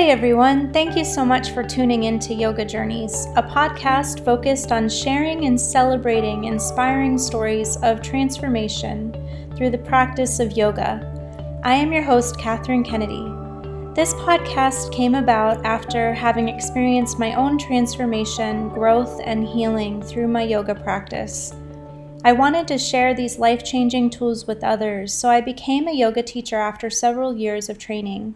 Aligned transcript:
Hey 0.00 0.12
everyone, 0.12 0.72
thank 0.72 0.96
you 0.96 1.04
so 1.04 1.26
much 1.26 1.50
for 1.50 1.62
tuning 1.62 2.04
in 2.04 2.18
to 2.20 2.32
Yoga 2.32 2.64
Journeys, 2.64 3.26
a 3.36 3.42
podcast 3.42 4.24
focused 4.24 4.72
on 4.72 4.88
sharing 4.88 5.44
and 5.44 5.60
celebrating 5.60 6.44
inspiring 6.44 7.18
stories 7.18 7.76
of 7.82 8.00
transformation 8.00 9.12
through 9.54 9.68
the 9.68 9.76
practice 9.76 10.40
of 10.40 10.52
yoga. 10.52 11.60
I 11.64 11.74
am 11.74 11.92
your 11.92 12.02
host, 12.02 12.38
Katherine 12.38 12.82
Kennedy. 12.82 13.30
This 13.94 14.14
podcast 14.14 14.90
came 14.90 15.14
about 15.14 15.62
after 15.66 16.14
having 16.14 16.48
experienced 16.48 17.18
my 17.18 17.34
own 17.34 17.58
transformation, 17.58 18.70
growth, 18.70 19.20
and 19.22 19.46
healing 19.46 20.00
through 20.00 20.28
my 20.28 20.44
yoga 20.44 20.74
practice. 20.74 21.52
I 22.24 22.32
wanted 22.32 22.66
to 22.68 22.78
share 22.78 23.12
these 23.12 23.38
life 23.38 23.62
changing 23.66 24.08
tools 24.08 24.46
with 24.46 24.64
others, 24.64 25.12
so 25.12 25.28
I 25.28 25.42
became 25.42 25.86
a 25.86 25.94
yoga 25.94 26.22
teacher 26.22 26.56
after 26.56 26.88
several 26.88 27.36
years 27.36 27.68
of 27.68 27.76
training. 27.76 28.34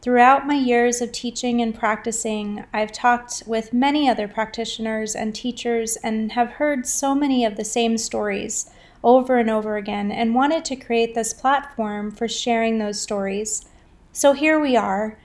Throughout 0.00 0.46
my 0.46 0.54
years 0.54 1.00
of 1.00 1.10
teaching 1.10 1.60
and 1.60 1.74
practicing, 1.74 2.64
I've 2.72 2.92
talked 2.92 3.42
with 3.48 3.72
many 3.72 4.08
other 4.08 4.28
practitioners 4.28 5.16
and 5.16 5.34
teachers 5.34 5.96
and 5.96 6.30
have 6.32 6.52
heard 6.52 6.86
so 6.86 7.16
many 7.16 7.44
of 7.44 7.56
the 7.56 7.64
same 7.64 7.98
stories 7.98 8.70
over 9.02 9.38
and 9.38 9.50
over 9.50 9.76
again 9.76 10.12
and 10.12 10.36
wanted 10.36 10.64
to 10.66 10.76
create 10.76 11.16
this 11.16 11.34
platform 11.34 12.12
for 12.12 12.28
sharing 12.28 12.78
those 12.78 13.00
stories. 13.00 13.64
So 14.12 14.34
here 14.34 14.60
we 14.60 14.76
are. 14.76 15.18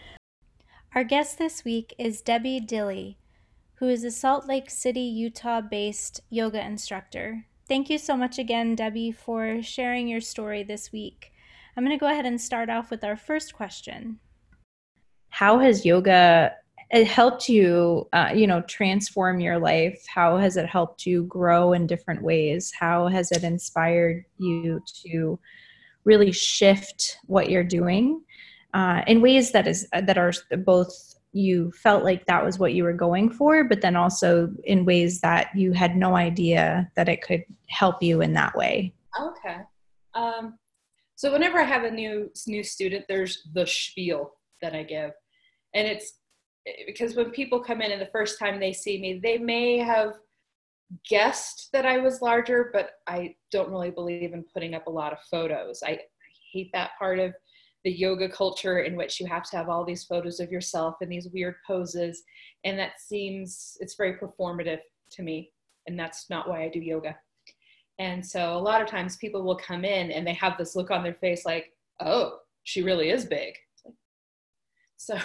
Our 0.96 1.04
guest 1.04 1.38
this 1.38 1.64
week 1.64 1.94
is 2.00 2.24
Debbie 2.24 2.60
Dilly, 2.60 3.20
who 3.76 3.88
is 3.88 4.04
a 4.04 4.10
Salt 4.10 4.48
Lake 4.48 4.72
City, 4.72 5.02
Utah 5.02 5.62
based 5.62 6.22
yoga 6.32 6.66
instructor. 6.66 7.46
Thank 7.68 7.92
you 7.92 8.00
so 8.00 8.18
much 8.18 8.40
again, 8.40 8.74
Debbie, 8.74 9.12
for 9.12 9.62
sharing 9.62 10.08
your 10.08 10.22
story 10.22 10.64
this 10.64 10.92
week. 10.92 11.32
I'm 11.78 11.86
going 11.86 11.96
to 11.96 12.04
go 12.04 12.12
ahead 12.12 12.26
and 12.26 12.42
start 12.42 12.72
off 12.72 12.90
with 12.90 13.04
our 13.04 13.16
first 13.16 13.54
question 13.54 14.20
how 15.34 15.58
has 15.58 15.84
yoga 15.84 16.54
helped 16.92 17.50
you 17.50 18.08
uh, 18.14 18.30
you 18.36 18.46
know 18.46 18.62
transform 18.62 19.40
your 19.40 19.58
life? 19.58 20.06
How 20.08 20.38
has 20.38 20.58
it 20.58 20.68
helped 20.68 21.08
you 21.08 21.24
grow 21.24 21.74
in 21.74 21.88
different 21.88 22.22
ways? 22.22 22.72
How 22.80 23.08
has 23.08 23.32
it 23.32 23.44
inspired 23.44 24.26
you 24.38 24.80
to 25.02 25.40
really 26.06 26.32
shift 26.32 27.18
what 27.26 27.50
you're 27.50 27.64
doing 27.64 28.22
uh, 28.76 29.02
in 29.08 29.22
ways 29.22 29.52
that 29.54 29.68
is 29.68 29.88
that 29.92 30.20
are 30.20 30.34
both 30.60 31.16
you 31.32 31.72
felt 31.72 32.04
like 32.04 32.28
that 32.28 32.46
was 32.46 32.60
what 32.60 32.76
you 32.76 32.84
were 32.84 32.94
going 32.94 33.28
for 33.28 33.64
but 33.64 33.82
then 33.82 33.96
also 33.96 34.52
in 34.66 34.86
ways 34.86 35.20
that 35.22 35.48
you 35.56 35.72
had 35.72 35.96
no 35.96 36.16
idea 36.16 36.92
that 36.96 37.10
it 37.10 37.24
could 37.24 37.44
help 37.70 38.04
you 38.04 38.22
in 38.22 38.34
that 38.34 38.56
way? 38.56 38.94
Okay. 39.20 39.58
Um, 40.14 40.60
so 41.16 41.32
whenever 41.32 41.60
i 41.60 41.64
have 41.64 41.86
a 41.86 41.92
new 41.92 42.30
new 42.46 42.64
student 42.64 43.06
there's 43.08 43.48
the 43.54 43.66
spiel 43.66 44.34
that 44.62 44.76
i 44.76 44.84
give 44.84 45.12
and 45.74 45.88
it's 45.88 46.14
because 46.88 47.16
when 47.16 47.30
people 47.32 47.60
come 47.62 47.82
in 47.82 47.92
and 47.92 48.02
the 48.02 48.10
first 48.12 48.40
time 48.40 48.60
they 48.60 48.74
see 48.74 49.00
me 49.00 49.20
they 49.22 49.38
may 49.38 49.78
have 49.78 50.14
guessed 51.10 51.70
that 51.74 51.86
i 51.86 51.98
was 51.98 52.22
larger 52.22 52.70
but 52.72 52.92
i 53.08 53.36
don't 53.54 53.70
really 53.70 53.92
believe 53.92 54.34
in 54.34 54.44
putting 54.54 54.74
up 54.74 54.88
a 54.88 54.92
lot 54.92 55.14
of 55.14 55.20
photos. 55.30 55.82
I, 55.86 55.92
I 55.92 56.00
hate 56.52 56.72
that 56.74 56.92
part 57.00 57.20
of 57.20 57.34
the 57.86 57.92
yoga 57.92 58.28
culture 58.28 58.80
in 58.80 58.96
which 58.96 59.20
you 59.20 59.28
have 59.28 59.44
to 59.44 59.58
have 59.58 59.70
all 59.70 59.86
these 59.86 60.04
photos 60.04 60.40
of 60.40 60.52
yourself 60.52 60.96
in 61.02 61.10
these 61.10 61.30
weird 61.30 61.56
poses. 61.66 62.24
And 62.64 62.78
that 62.80 63.00
seems 63.00 63.78
it's 63.80 63.96
very 63.96 64.18
performative 64.18 64.80
to 65.12 65.22
me. 65.22 65.52
And 65.88 66.00
that's 66.00 66.30
not 66.30 66.50
why 66.50 66.64
i 66.64 66.70
do 66.70 66.80
yoga. 66.80 67.16
And 68.00 68.26
so 68.26 68.58
a 68.58 68.60
lot 68.60 68.82
of 68.82 68.88
times 68.88 69.18
people 69.18 69.44
will 69.44 69.58
come 69.58 69.86
in 69.86 70.12
and 70.12 70.26
they 70.26 70.34
have 70.34 70.58
this 70.58 70.76
look 70.76 70.90
on 70.90 71.04
their 71.04 71.14
face 71.16 71.46
like 71.46 71.74
oh 72.00 72.38
she 72.64 72.82
really 72.82 73.10
is 73.10 73.26
big 73.26 73.54
so, 74.98 75.18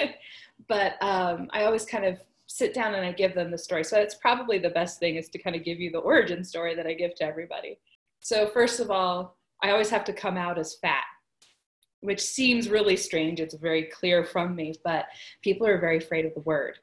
but 0.68 1.02
um, 1.02 1.48
I 1.52 1.64
always 1.64 1.84
kind 1.84 2.04
of 2.04 2.18
sit 2.46 2.74
down 2.74 2.94
and 2.94 3.06
I 3.06 3.12
give 3.12 3.34
them 3.34 3.50
the 3.50 3.58
story. 3.58 3.84
So 3.84 3.98
it's 3.98 4.16
probably 4.16 4.58
the 4.58 4.70
best 4.70 4.98
thing 4.98 5.16
is 5.16 5.28
to 5.28 5.38
kind 5.38 5.54
of 5.54 5.64
give 5.64 5.78
you 5.78 5.90
the 5.90 5.98
origin 5.98 6.42
story 6.42 6.74
that 6.74 6.86
I 6.86 6.94
give 6.94 7.14
to 7.16 7.24
everybody. 7.24 7.78
So 8.20 8.48
first 8.48 8.80
of 8.80 8.90
all, 8.90 9.36
I 9.62 9.70
always 9.70 9.90
have 9.90 10.04
to 10.04 10.12
come 10.12 10.36
out 10.36 10.58
as 10.58 10.74
fat, 10.74 11.04
which 12.00 12.20
seems 12.20 12.68
really 12.68 12.96
strange. 12.96 13.40
It's 13.40 13.54
very 13.54 13.84
clear 13.84 14.24
from 14.24 14.56
me, 14.56 14.74
but 14.84 15.06
people 15.42 15.66
are 15.66 15.78
very 15.78 15.98
afraid 15.98 16.24
of 16.24 16.34
the 16.34 16.40
word. 16.40 16.78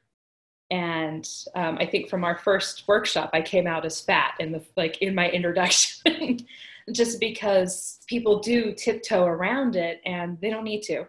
And 0.70 1.28
um, 1.54 1.76
I 1.78 1.86
think 1.86 2.08
from 2.08 2.24
our 2.24 2.38
first 2.38 2.84
workshop, 2.88 3.30
I 3.32 3.42
came 3.42 3.66
out 3.66 3.84
as 3.84 4.00
fat 4.00 4.34
in 4.38 4.52
the 4.52 4.62
like 4.76 5.02
in 5.02 5.14
my 5.14 5.30
introduction, 5.30 6.46
just 6.92 7.20
because 7.20 8.00
people 8.06 8.40
do 8.40 8.74
tiptoe 8.74 9.24
around 9.24 9.76
it 9.76 10.00
and 10.06 10.38
they 10.40 10.50
don't 10.50 10.64
need 10.64 10.82
to 10.84 11.06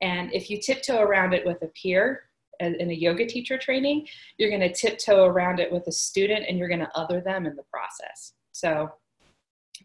and 0.00 0.32
if 0.32 0.50
you 0.50 0.58
tiptoe 0.60 1.00
around 1.00 1.34
it 1.34 1.44
with 1.46 1.62
a 1.62 1.68
peer 1.68 2.24
in 2.60 2.90
a 2.90 2.94
yoga 2.94 3.26
teacher 3.26 3.56
training, 3.56 4.06
you're 4.36 4.50
going 4.50 4.60
to 4.60 4.72
tiptoe 4.72 5.24
around 5.24 5.60
it 5.60 5.72
with 5.72 5.86
a 5.86 5.92
student 5.92 6.44
and 6.48 6.58
you're 6.58 6.68
going 6.68 6.80
to 6.80 6.98
other 6.98 7.20
them 7.20 7.46
in 7.46 7.56
the 7.56 7.62
process. 7.64 8.34
So, 8.52 8.90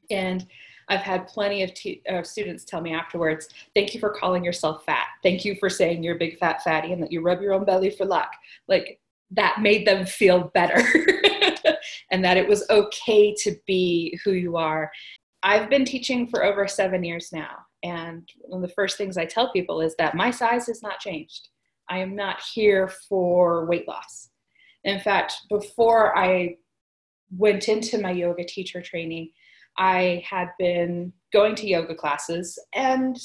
and 0.10 0.46
I've 0.88 1.02
had 1.02 1.28
plenty 1.28 1.64
of 1.64 1.72
uh, 2.12 2.24
students 2.24 2.64
tell 2.64 2.82
me 2.82 2.94
afterwards, 2.94 3.48
thank 3.74 3.94
you 3.94 4.00
for 4.00 4.10
calling 4.10 4.44
yourself 4.44 4.86
fat. 4.86 5.08
Thank 5.24 5.46
you 5.46 5.56
for 5.56 5.70
saying 5.70 6.04
you're 6.04 6.16
a 6.16 6.20
big 6.20 6.38
fat 6.38 6.64
fatty 6.64 6.92
and 6.92 7.02
that 7.02 7.12
you 7.12 7.22
rub 7.22 7.42
your 7.42 7.54
own 7.54 7.66
belly 7.66 7.90
for 7.90 8.06
luck. 8.06 8.32
Like 8.68 9.00
that 9.32 9.62
made 9.62 9.88
them 9.88 10.06
feel 10.06 10.52
better 10.54 10.78
and 12.12 12.24
that 12.24 12.38
it 12.38 12.48
was 12.48 12.70
okay 12.70 13.34
to 13.40 13.56
be 13.66 14.20
who 14.24 14.34
you 14.34 14.58
are. 14.58 14.92
I've 15.42 15.70
been 15.70 15.86
teaching 15.86 16.28
for 16.28 16.44
over 16.44 16.68
seven 16.68 17.04
years 17.04 17.30
now. 17.32 17.65
And 17.86 18.28
one 18.40 18.64
of 18.64 18.68
the 18.68 18.74
first 18.74 18.98
things 18.98 19.16
I 19.16 19.26
tell 19.26 19.54
people 19.54 19.80
is 19.80 19.96
that 19.98 20.16
my 20.16 20.32
size 20.32 20.66
has 20.66 20.82
not 20.82 21.00
changed. 21.00 21.50
I 21.88 22.00
am 22.00 22.16
not 22.16 22.42
here 22.42 22.88
for 22.88 23.68
weight 23.68 23.88
loss. 23.88 24.30
In 24.84 25.00
fact, 25.00 25.36
before 25.52 26.18
I 26.18 26.56
went 27.38 27.70
into 27.70 28.02
my 28.02 28.10
yoga 28.10 28.44
teacher 28.44 28.82
training, 28.82 29.30
I 29.78 30.24
had 30.28 30.50
been 30.58 31.14
going 31.32 31.54
to 31.56 31.68
yoga 31.68 31.94
classes 31.94 32.58
and 32.74 33.18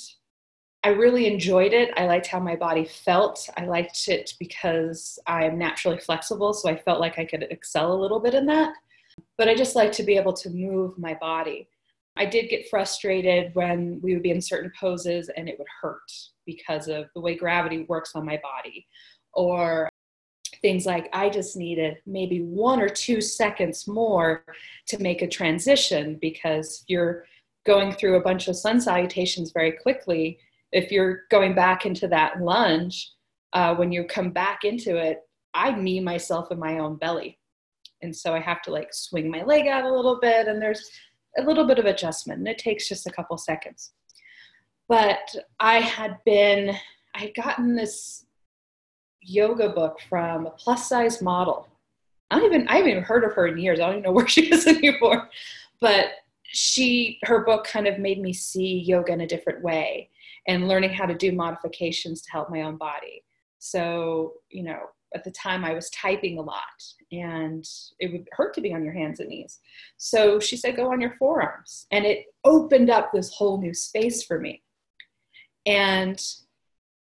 I 0.84 0.90
really 0.90 1.26
enjoyed 1.26 1.72
it. 1.72 1.90
I 1.96 2.04
liked 2.06 2.26
how 2.26 2.40
my 2.40 2.56
body 2.56 2.84
felt. 2.84 3.48
I 3.56 3.64
liked 3.64 4.08
it 4.08 4.34
because 4.38 5.18
I 5.26 5.44
am 5.44 5.58
naturally 5.58 5.98
flexible, 5.98 6.52
so 6.52 6.68
I 6.68 6.76
felt 6.76 7.00
like 7.00 7.18
I 7.18 7.24
could 7.24 7.44
excel 7.44 7.92
a 7.92 8.00
little 8.00 8.20
bit 8.20 8.34
in 8.34 8.44
that. 8.46 8.74
But 9.38 9.48
I 9.48 9.54
just 9.54 9.76
like 9.76 9.92
to 9.92 10.02
be 10.02 10.16
able 10.16 10.32
to 10.34 10.50
move 10.50 10.98
my 10.98 11.14
body. 11.14 11.68
I 12.16 12.26
did 12.26 12.50
get 12.50 12.68
frustrated 12.68 13.54
when 13.54 14.00
we 14.02 14.14
would 14.14 14.22
be 14.22 14.30
in 14.30 14.40
certain 14.40 14.72
poses 14.78 15.30
and 15.36 15.48
it 15.48 15.58
would 15.58 15.68
hurt 15.80 16.10
because 16.44 16.88
of 16.88 17.06
the 17.14 17.20
way 17.20 17.34
gravity 17.34 17.86
works 17.88 18.12
on 18.14 18.26
my 18.26 18.40
body. 18.42 18.86
Or 19.32 19.88
things 20.60 20.86
like 20.86 21.08
I 21.12 21.30
just 21.30 21.56
needed 21.56 21.98
maybe 22.06 22.40
one 22.42 22.80
or 22.80 22.88
two 22.88 23.20
seconds 23.20 23.86
more 23.86 24.44
to 24.88 24.98
make 24.98 25.22
a 25.22 25.28
transition 25.28 26.18
because 26.20 26.84
you're 26.88 27.24
going 27.64 27.92
through 27.92 28.16
a 28.16 28.22
bunch 28.22 28.48
of 28.48 28.56
sun 28.56 28.80
salutations 28.80 29.52
very 29.52 29.72
quickly. 29.72 30.38
If 30.72 30.90
you're 30.90 31.22
going 31.30 31.54
back 31.54 31.86
into 31.86 32.08
that 32.08 32.40
lunge, 32.40 33.12
uh, 33.52 33.74
when 33.74 33.92
you 33.92 34.04
come 34.04 34.30
back 34.30 34.64
into 34.64 34.96
it, 34.96 35.20
I 35.54 35.72
knee 35.72 36.00
myself 36.00 36.50
in 36.50 36.58
my 36.58 36.78
own 36.78 36.96
belly. 36.96 37.38
And 38.02 38.14
so 38.14 38.34
I 38.34 38.40
have 38.40 38.62
to 38.62 38.70
like 38.70 38.94
swing 38.94 39.30
my 39.30 39.42
leg 39.42 39.66
out 39.66 39.84
a 39.84 39.94
little 39.94 40.18
bit. 40.20 40.48
And 40.48 40.60
there's 40.60 40.90
a 41.38 41.42
little 41.42 41.66
bit 41.66 41.78
of 41.78 41.86
adjustment 41.86 42.38
and 42.38 42.48
it 42.48 42.58
takes 42.58 42.88
just 42.88 43.06
a 43.06 43.10
couple 43.10 43.36
seconds. 43.36 43.92
But 44.88 45.34
i 45.58 45.80
had 45.80 46.18
been 46.24 46.76
i 47.14 47.18
had 47.18 47.34
gotten 47.34 47.74
this 47.74 48.26
yoga 49.22 49.68
book 49.68 49.98
from 50.08 50.46
a 50.46 50.50
plus 50.50 50.88
size 50.88 51.22
model. 51.22 51.68
I 52.30 52.38
don't 52.38 52.52
even 52.52 52.68
i 52.68 52.76
haven't 52.76 52.90
even 52.90 53.02
heard 53.04 53.24
of 53.24 53.32
her 53.34 53.46
in 53.46 53.58
years. 53.58 53.80
I 53.80 53.86
don't 53.86 53.98
even 53.98 54.02
know 54.04 54.12
where 54.18 54.28
she 54.28 54.50
is 54.52 54.66
anymore. 54.66 55.28
But 55.80 56.06
she 56.44 57.18
her 57.22 57.44
book 57.44 57.64
kind 57.64 57.86
of 57.86 57.98
made 57.98 58.20
me 58.20 58.32
see 58.32 58.80
yoga 58.80 59.12
in 59.12 59.20
a 59.20 59.26
different 59.26 59.62
way 59.62 60.10
and 60.48 60.66
learning 60.66 60.90
how 60.90 61.06
to 61.06 61.14
do 61.14 61.30
modifications 61.30 62.22
to 62.22 62.30
help 62.32 62.50
my 62.50 62.62
own 62.62 62.76
body. 62.76 63.24
So 63.58 64.34
you 64.50 64.64
know 64.64 64.80
at 65.14 65.24
the 65.24 65.30
time 65.30 65.64
I 65.64 65.74
was 65.74 65.90
typing 65.90 66.38
a 66.38 66.42
lot 66.42 66.82
and 67.12 67.66
it 67.98 68.12
would 68.12 68.28
hurt 68.32 68.54
to 68.54 68.60
be 68.60 68.72
on 68.72 68.84
your 68.84 68.92
hands 68.92 69.20
and 69.20 69.28
knees. 69.28 69.58
So 69.96 70.38
she 70.38 70.56
said, 70.56 70.76
go 70.76 70.92
on 70.92 71.00
your 71.00 71.16
forearms. 71.18 71.86
And 71.90 72.04
it 72.04 72.26
opened 72.44 72.90
up 72.90 73.10
this 73.12 73.32
whole 73.32 73.60
new 73.60 73.74
space 73.74 74.22
for 74.22 74.38
me. 74.38 74.62
And 75.66 76.22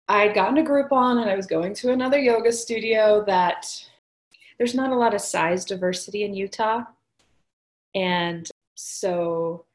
I 0.08 0.22
had 0.22 0.34
gotten 0.34 0.58
a 0.58 0.64
Groupon 0.64 1.20
and 1.20 1.30
I 1.30 1.36
was 1.36 1.46
going 1.46 1.74
to 1.74 1.92
another 1.92 2.18
yoga 2.18 2.50
studio 2.50 3.22
that 3.26 3.66
there's 4.56 4.74
not 4.74 4.90
a 4.90 4.96
lot 4.96 5.14
of 5.14 5.20
size 5.20 5.64
diversity 5.64 6.24
in 6.24 6.34
Utah. 6.34 6.84
And 7.94 8.48
so 8.74 9.66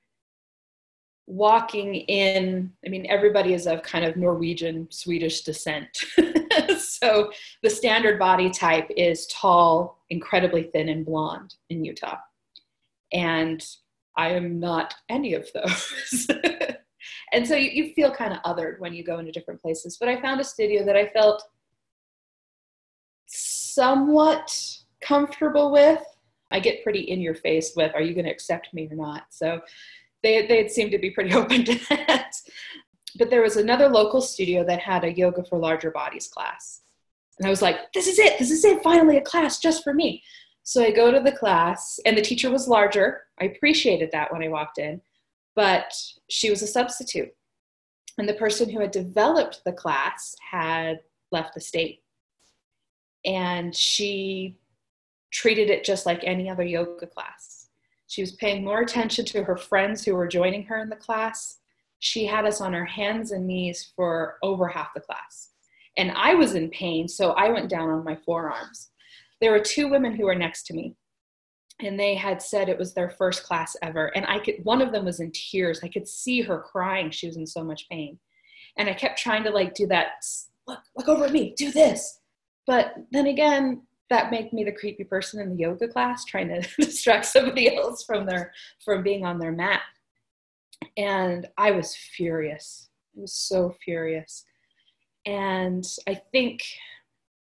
walking 1.27 1.95
in, 1.95 2.71
I 2.86 2.89
mean, 2.89 3.06
everybody 3.07 3.53
is 3.53 3.68
of 3.68 3.83
kind 3.83 4.06
of 4.06 4.18
Norwegian, 4.18 4.88
Swedish 4.91 5.41
descent. 5.41 5.89
so 6.79 7.31
the 7.61 7.69
standard 7.69 8.19
body 8.19 8.50
type 8.50 8.89
is 8.95 9.27
tall, 9.27 10.03
incredibly 10.09 10.63
thin, 10.63 10.89
and 10.89 11.05
blonde 11.05 11.55
in 11.69 11.83
Utah. 11.83 12.17
And 13.11 13.63
I 14.17 14.29
am 14.29 14.59
not 14.59 14.94
any 15.09 15.33
of 15.33 15.47
those. 15.53 16.27
and 17.33 17.47
so 17.47 17.55
you, 17.55 17.69
you 17.71 17.94
feel 17.94 18.11
kind 18.11 18.33
of 18.33 18.39
othered 18.44 18.79
when 18.79 18.94
you 18.94 19.03
go 19.03 19.19
into 19.19 19.31
different 19.31 19.61
places. 19.61 19.97
But 20.00 20.09
I 20.09 20.21
found 20.21 20.39
a 20.39 20.44
studio 20.44 20.85
that 20.85 20.95
I 20.95 21.07
felt 21.09 21.44
somewhat 23.27 24.55
comfortable 25.01 25.71
with. 25.71 26.03
I 26.51 26.59
get 26.59 26.83
pretty 26.83 27.01
in 27.01 27.19
your 27.19 27.35
face 27.35 27.73
with, 27.75 27.94
are 27.95 28.01
you 28.01 28.13
going 28.13 28.25
to 28.25 28.31
accept 28.31 28.73
me 28.73 28.88
or 28.91 28.95
not? 28.95 29.23
So 29.31 29.61
they, 30.21 30.45
they 30.45 30.67
seemed 30.67 30.91
to 30.91 31.00
be 31.00 31.09
pretty 31.11 31.33
open 31.35 31.65
to 31.65 31.79
that. 31.89 32.31
But 33.18 33.30
there 33.30 33.42
was 33.42 33.57
another 33.57 33.88
local 33.88 34.21
studio 34.21 34.63
that 34.65 34.80
had 34.80 35.04
a 35.04 35.13
yoga 35.13 35.44
for 35.44 35.60
larger 35.60 35.92
bodies 35.92 36.27
class. 36.27 36.81
And 37.39 37.48
I 37.48 37.50
was 37.50 37.62
like, 37.62 37.92
this 37.94 38.07
is 38.07 38.19
it. 38.19 38.39
This 38.39 38.51
is 38.51 38.63
it. 38.65 38.83
Finally, 38.83 39.18
a 39.18 39.21
class 39.21 39.60
just 39.60 39.83
for 39.83 39.94
me. 39.94 40.24
So 40.63 40.81
I 40.81 40.92
go 40.92 41.12
to 41.12 41.19
the 41.19 41.31
class, 41.31 42.00
and 42.06 42.18
the 42.18 42.21
teacher 42.21 42.50
was 42.50 42.68
larger. 42.68 43.24
I 43.39 43.45
appreciated 43.45 44.12
that 44.12 44.31
when 44.31 44.42
I 44.42 44.48
walked 44.48 44.77
in, 44.77 45.01
but 45.56 45.94
she 46.30 46.50
was 46.50 46.62
a 46.62 46.68
substitute. 46.68 47.33
And 48.18 48.30
the 48.30 48.36
person 48.36 48.69
who 48.69 48.80
had 48.80 48.92
developed 48.92 49.62
the 49.65 49.74
class 49.74 50.36
had 50.50 51.00
left 51.31 51.54
the 51.54 51.60
state. 51.60 52.01
And 53.25 53.75
she 53.75 54.57
treated 55.31 55.69
it 55.69 55.83
just 55.83 56.06
like 56.06 56.21
any 56.24 56.50
other 56.50 56.63
yoga 56.63 57.07
class. 57.07 57.68
She 58.07 58.21
was 58.21 58.33
paying 58.33 58.63
more 58.63 58.81
attention 58.81 59.25
to 59.25 59.44
her 59.44 59.57
friends 59.57 60.06
who 60.06 60.13
were 60.15 60.27
joining 60.27 60.63
her 60.63 60.80
in 60.80 60.89
the 60.89 60.95
class. 60.95 61.57
She 62.03 62.25
had 62.25 62.44
us 62.44 62.59
on 62.59 62.75
our 62.75 62.83
hands 62.83 63.31
and 63.31 63.47
knees 63.47 63.94
for 63.95 64.38
over 64.44 64.67
half 64.67 64.94
the 64.94 65.00
class. 65.00 65.51
And 65.95 66.11
I 66.11 66.33
was 66.33 66.53
in 66.53 66.69
pain, 66.69 67.07
so 67.07 67.31
I 67.31 67.50
went 67.50 67.69
down 67.69 67.89
on 67.89 68.03
my 68.03 68.17
forearms. 68.25 68.89
There 69.39 69.51
were 69.51 69.61
two 69.61 69.88
women 69.88 70.13
who 70.13 70.25
were 70.25 70.35
next 70.35 70.63
to 70.67 70.73
me, 70.73 70.97
and 71.79 71.97
they 71.97 72.15
had 72.15 72.41
said 72.41 72.67
it 72.67 72.77
was 72.77 72.94
their 72.94 73.11
first 73.11 73.44
class 73.44 73.77
ever. 73.81 74.07
And 74.17 74.25
I 74.25 74.39
could, 74.39 74.55
one 74.63 74.81
of 74.81 74.91
them 74.91 75.05
was 75.05 75.21
in 75.21 75.31
tears. 75.31 75.79
I 75.81 75.88
could 75.88 76.05
see 76.05 76.41
her 76.41 76.59
crying. 76.59 77.09
She 77.09 77.25
was 77.25 77.38
in 77.38 77.47
so 77.47 77.63
much 77.63 77.88
pain. 77.89 78.19
And 78.77 78.89
I 78.89 78.94
kept 78.95 79.17
trying 79.17 79.45
to 79.45 79.50
like 79.50 79.73
do 79.73 79.88
that, 79.88 80.25
look, 80.67 80.79
look 80.97 81.07
over 81.07 81.23
at 81.23 81.31
me, 81.31 81.53
do 81.55 81.71
this. 81.71 82.19
But 82.67 82.95
then 83.13 83.27
again, 83.27 83.83
that 84.09 84.29
made 84.29 84.51
me 84.51 84.65
the 84.65 84.73
creepy 84.73 85.05
person 85.05 85.39
in 85.39 85.51
the 85.51 85.63
yoga 85.63 85.88
class 85.88 86.25
trying 86.25 86.50
to 86.50 86.67
distract 86.85 87.27
somebody 87.27 87.73
else 87.77 88.03
from 88.03 88.25
their 88.25 88.51
from 88.83 89.03
being 89.03 89.25
on 89.25 89.39
their 89.39 89.53
mat 89.53 89.83
and 90.97 91.47
i 91.57 91.71
was 91.71 91.95
furious 91.95 92.89
i 93.18 93.21
was 93.21 93.33
so 93.33 93.75
furious 93.83 94.45
and 95.25 95.85
i 96.07 96.13
think 96.31 96.62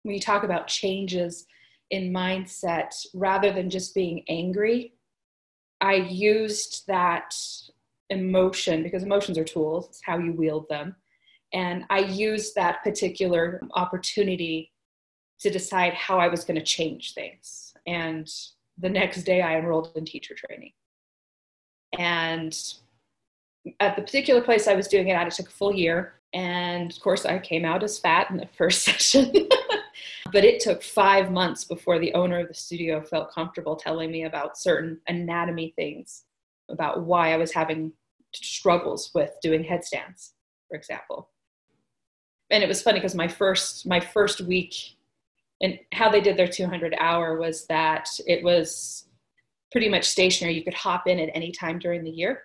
when 0.02 0.14
you 0.14 0.20
talk 0.20 0.42
about 0.42 0.66
changes 0.66 1.46
in 1.90 2.12
mindset 2.12 2.94
rather 3.14 3.52
than 3.52 3.70
just 3.70 3.94
being 3.94 4.24
angry 4.28 4.94
i 5.80 5.94
used 5.94 6.86
that 6.86 7.34
emotion 8.10 8.82
because 8.82 9.02
emotions 9.02 9.38
are 9.38 9.44
tools 9.44 9.88
it's 9.88 10.02
how 10.04 10.18
you 10.18 10.32
wield 10.32 10.68
them 10.68 10.94
and 11.52 11.84
i 11.90 11.98
used 11.98 12.54
that 12.54 12.82
particular 12.82 13.60
opportunity 13.74 14.72
to 15.42 15.50
decide 15.50 15.92
how 15.94 16.18
I 16.18 16.28
was 16.28 16.44
going 16.44 16.58
to 16.58 16.64
change 16.64 17.14
things. 17.14 17.74
And 17.86 18.30
the 18.78 18.88
next 18.88 19.24
day, 19.24 19.42
I 19.42 19.58
enrolled 19.58 19.90
in 19.96 20.04
teacher 20.04 20.34
training. 20.34 20.72
And 21.98 22.56
at 23.80 23.96
the 23.96 24.02
particular 24.02 24.40
place 24.40 24.66
I 24.66 24.74
was 24.74 24.88
doing 24.88 25.08
it 25.08 25.12
at, 25.12 25.26
it 25.26 25.34
took 25.34 25.48
a 25.48 25.52
full 25.52 25.74
year. 25.74 26.14
And 26.32 26.90
of 26.90 27.00
course, 27.00 27.24
I 27.24 27.38
came 27.38 27.64
out 27.64 27.82
as 27.82 27.98
fat 27.98 28.30
in 28.30 28.36
the 28.36 28.48
first 28.56 28.82
session. 28.82 29.32
but 30.32 30.44
it 30.44 30.60
took 30.60 30.82
five 30.82 31.30
months 31.30 31.64
before 31.64 31.98
the 31.98 32.14
owner 32.14 32.40
of 32.40 32.48
the 32.48 32.54
studio 32.54 33.02
felt 33.02 33.32
comfortable 33.32 33.76
telling 33.76 34.10
me 34.10 34.24
about 34.24 34.58
certain 34.58 35.00
anatomy 35.08 35.72
things, 35.76 36.24
about 36.70 37.02
why 37.02 37.32
I 37.32 37.36
was 37.36 37.52
having 37.52 37.92
struggles 38.34 39.10
with 39.14 39.30
doing 39.42 39.62
headstands, 39.62 40.32
for 40.68 40.76
example. 40.76 41.28
And 42.50 42.62
it 42.62 42.68
was 42.68 42.82
funny 42.82 42.98
because 42.98 43.14
my 43.14 43.28
first 43.28 43.86
my 43.86 44.00
first 44.00 44.40
week 44.42 44.74
and 45.62 45.78
how 45.92 46.10
they 46.10 46.20
did 46.20 46.36
their 46.36 46.48
200 46.48 46.94
hour 46.98 47.38
was 47.38 47.66
that 47.66 48.08
it 48.26 48.42
was 48.42 49.06
pretty 49.70 49.88
much 49.88 50.04
stationary. 50.04 50.54
You 50.54 50.64
could 50.64 50.74
hop 50.74 51.06
in 51.06 51.18
at 51.18 51.30
any 51.34 51.52
time 51.52 51.78
during 51.78 52.04
the 52.04 52.10
year. 52.10 52.42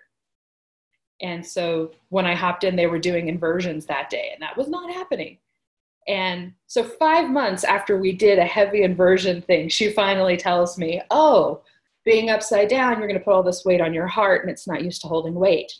And 1.20 1.44
so 1.44 1.90
when 2.10 2.26
I 2.26 2.34
hopped 2.34 2.64
in, 2.64 2.76
they 2.76 2.86
were 2.86 2.98
doing 2.98 3.28
inversions 3.28 3.86
that 3.86 4.10
day, 4.10 4.30
and 4.32 4.42
that 4.42 4.56
was 4.56 4.68
not 4.68 4.92
happening. 4.92 5.38
And 6.06 6.54
so, 6.66 6.82
five 6.84 7.28
months 7.28 7.64
after 7.64 7.98
we 7.98 8.12
did 8.12 8.38
a 8.38 8.44
heavy 8.44 8.82
inversion 8.82 9.42
thing, 9.42 9.68
she 9.68 9.90
finally 9.90 10.36
tells 10.36 10.78
me, 10.78 11.02
Oh, 11.10 11.62
being 12.04 12.30
upside 12.30 12.68
down, 12.68 12.98
you're 12.98 13.08
going 13.08 13.18
to 13.18 13.24
put 13.24 13.34
all 13.34 13.42
this 13.42 13.64
weight 13.64 13.82
on 13.82 13.92
your 13.92 14.06
heart, 14.06 14.42
and 14.42 14.50
it's 14.50 14.66
not 14.66 14.82
used 14.82 15.02
to 15.02 15.08
holding 15.08 15.34
weight. 15.34 15.72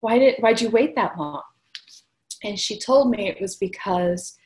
Why 0.00 0.18
did 0.18 0.36
why'd 0.40 0.60
you 0.60 0.70
wait 0.70 0.94
that 0.94 1.18
long? 1.18 1.42
And 2.44 2.58
she 2.58 2.78
told 2.78 3.10
me 3.10 3.28
it 3.28 3.40
was 3.40 3.56
because 3.56 4.36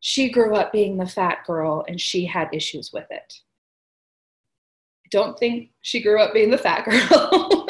she 0.00 0.30
grew 0.30 0.56
up 0.56 0.72
being 0.72 0.96
the 0.96 1.06
fat 1.06 1.38
girl 1.46 1.84
and 1.86 2.00
she 2.00 2.24
had 2.24 2.48
issues 2.52 2.92
with 2.92 3.06
it. 3.10 3.34
I 5.04 5.08
don't 5.10 5.38
think 5.38 5.70
she 5.80 6.02
grew 6.02 6.20
up 6.20 6.34
being 6.34 6.50
the 6.50 6.58
fat 6.58 6.84
girl, 7.10 7.61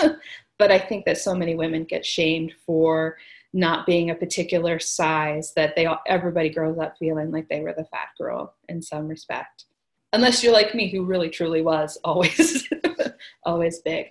but 0.59 0.71
I 0.71 0.79
think 0.79 1.05
that 1.05 1.19
so 1.19 1.35
many 1.35 1.55
women 1.55 1.85
get 1.85 2.05
shamed 2.05 2.53
for 2.65 3.17
not 3.53 3.87
being 3.87 4.11
a 4.11 4.15
particular 4.15 4.79
size 4.79 5.53
that 5.55 5.77
they 5.77 5.87
all, 5.87 6.01
everybody 6.07 6.49
grows 6.49 6.79
up 6.79 6.97
feeling 6.99 7.31
like 7.31 7.49
they 7.49 7.61
were 7.61 7.75
the 7.75 7.85
fat 7.85 8.09
girl 8.19 8.55
in 8.69 8.81
some 8.81 9.09
respect. 9.09 9.67
Unless 10.15 10.43
you're 10.43 10.53
like 10.53 10.75
me 10.75 10.91
who 10.91 11.05
really 11.05 11.29
truly 11.31 11.63
was 11.63 11.99
always 12.05 12.69
always 13.45 13.81
big. 13.81 14.07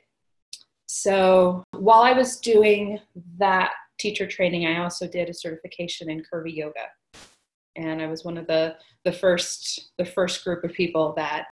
So, 0.87 1.63
while 1.71 2.01
I 2.01 2.11
was 2.11 2.37
doing 2.37 2.99
that 3.37 3.71
teacher 3.97 4.27
training, 4.27 4.65
I 4.65 4.83
also 4.83 5.07
did 5.07 5.29
a 5.29 5.33
certification 5.33 6.09
in 6.09 6.23
curvy 6.31 6.55
yoga 6.55 6.87
and 7.75 8.01
I 8.01 8.07
was 8.07 8.23
one 8.23 8.37
of 8.37 8.47
the 8.47 8.75
the 9.05 9.11
first 9.11 9.91
the 9.97 10.05
first 10.05 10.43
group 10.43 10.63
of 10.63 10.73
people 10.73 11.13
that 11.17 11.47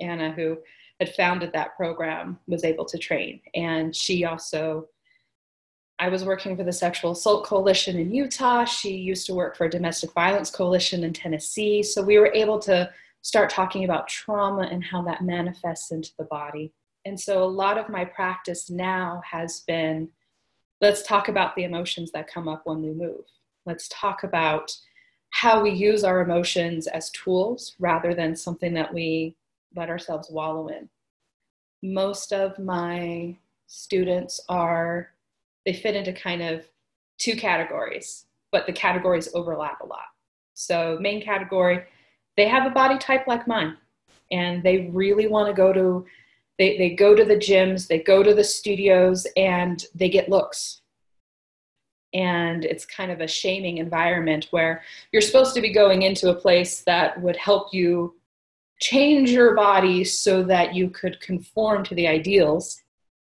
Anna, 0.00 0.32
who 0.32 0.58
had 1.00 1.14
founded 1.14 1.52
that 1.52 1.76
program, 1.76 2.38
was 2.46 2.62
able 2.62 2.84
to 2.84 2.98
train. 2.98 3.40
And 3.54 3.96
she 3.96 4.24
also, 4.24 4.86
I 5.98 6.08
was 6.08 6.24
working 6.24 6.56
for 6.56 6.62
the 6.62 6.72
Sexual 6.72 7.12
Assault 7.12 7.46
Coalition 7.46 7.98
in 7.98 8.14
Utah. 8.14 8.64
She 8.64 8.96
used 8.96 9.26
to 9.26 9.34
work 9.34 9.56
for 9.56 9.64
a 9.64 9.70
Domestic 9.70 10.12
Violence 10.12 10.50
Coalition 10.50 11.02
in 11.04 11.12
Tennessee. 11.12 11.82
So 11.82 12.02
we 12.02 12.18
were 12.18 12.32
able 12.34 12.58
to 12.60 12.90
start 13.22 13.50
talking 13.50 13.84
about 13.84 14.08
trauma 14.08 14.68
and 14.70 14.84
how 14.84 15.02
that 15.02 15.22
manifests 15.22 15.90
into 15.90 16.10
the 16.18 16.24
body. 16.24 16.72
And 17.06 17.18
so 17.18 17.42
a 17.42 17.44
lot 17.44 17.78
of 17.78 17.88
my 17.88 18.04
practice 18.04 18.70
now 18.70 19.22
has 19.30 19.60
been 19.60 20.08
let's 20.82 21.02
talk 21.02 21.28
about 21.28 21.54
the 21.56 21.64
emotions 21.64 22.10
that 22.12 22.30
come 22.30 22.48
up 22.48 22.62
when 22.64 22.82
we 22.82 22.90
move. 22.90 23.24
Let's 23.66 23.88
talk 23.88 24.22
about 24.24 24.74
how 25.30 25.62
we 25.62 25.70
use 25.70 26.04
our 26.04 26.20
emotions 26.20 26.86
as 26.86 27.10
tools 27.10 27.76
rather 27.78 28.14
than 28.14 28.34
something 28.34 28.74
that 28.74 28.92
we 28.92 29.36
let 29.74 29.88
ourselves 29.88 30.30
wallow 30.30 30.68
in. 30.68 30.88
Most 31.82 32.32
of 32.32 32.58
my 32.58 33.36
students 33.66 34.40
are, 34.48 35.10
they 35.64 35.72
fit 35.72 35.96
into 35.96 36.12
kind 36.12 36.42
of 36.42 36.64
two 37.18 37.36
categories, 37.36 38.26
but 38.52 38.66
the 38.66 38.72
categories 38.72 39.28
overlap 39.34 39.80
a 39.80 39.86
lot. 39.86 40.06
So, 40.54 40.98
main 41.00 41.22
category, 41.22 41.84
they 42.36 42.48
have 42.48 42.66
a 42.66 42.74
body 42.74 42.98
type 42.98 43.26
like 43.26 43.48
mine, 43.48 43.76
and 44.30 44.62
they 44.62 44.90
really 44.92 45.26
want 45.26 45.48
to 45.48 45.54
go 45.54 45.72
to 45.72 46.06
they, 46.58 46.76
they 46.76 46.90
go 46.90 47.14
to 47.14 47.24
the 47.24 47.36
gyms, 47.36 47.88
they 47.88 48.00
go 48.00 48.22
to 48.22 48.34
the 48.34 48.44
studios, 48.44 49.26
and 49.34 49.82
they 49.94 50.10
get 50.10 50.28
looks 50.28 50.80
and 52.12 52.64
it's 52.64 52.84
kind 52.84 53.10
of 53.10 53.20
a 53.20 53.26
shaming 53.26 53.78
environment 53.78 54.48
where 54.50 54.82
you're 55.12 55.22
supposed 55.22 55.54
to 55.54 55.60
be 55.60 55.72
going 55.72 56.02
into 56.02 56.30
a 56.30 56.34
place 56.34 56.80
that 56.82 57.20
would 57.20 57.36
help 57.36 57.72
you 57.72 58.14
change 58.80 59.30
your 59.30 59.54
body 59.54 60.04
so 60.04 60.42
that 60.42 60.74
you 60.74 60.90
could 60.90 61.20
conform 61.20 61.84
to 61.84 61.94
the 61.94 62.08
ideals 62.08 62.80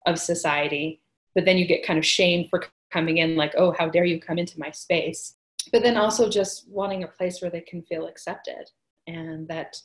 of 0.05 0.19
society 0.19 1.01
but 1.35 1.45
then 1.45 1.57
you 1.57 1.65
get 1.65 1.85
kind 1.85 1.99
of 1.99 2.05
shamed 2.05 2.49
for 2.49 2.63
coming 2.91 3.17
in 3.17 3.35
like 3.35 3.53
oh 3.57 3.73
how 3.77 3.87
dare 3.87 4.05
you 4.05 4.19
come 4.19 4.37
into 4.37 4.59
my 4.59 4.71
space 4.71 5.35
but 5.71 5.81
then 5.81 5.97
also 5.97 6.29
just 6.29 6.67
wanting 6.69 7.03
a 7.03 7.07
place 7.07 7.41
where 7.41 7.51
they 7.51 7.61
can 7.61 7.81
feel 7.83 8.07
accepted 8.07 8.69
and 9.07 9.47
that 9.47 9.77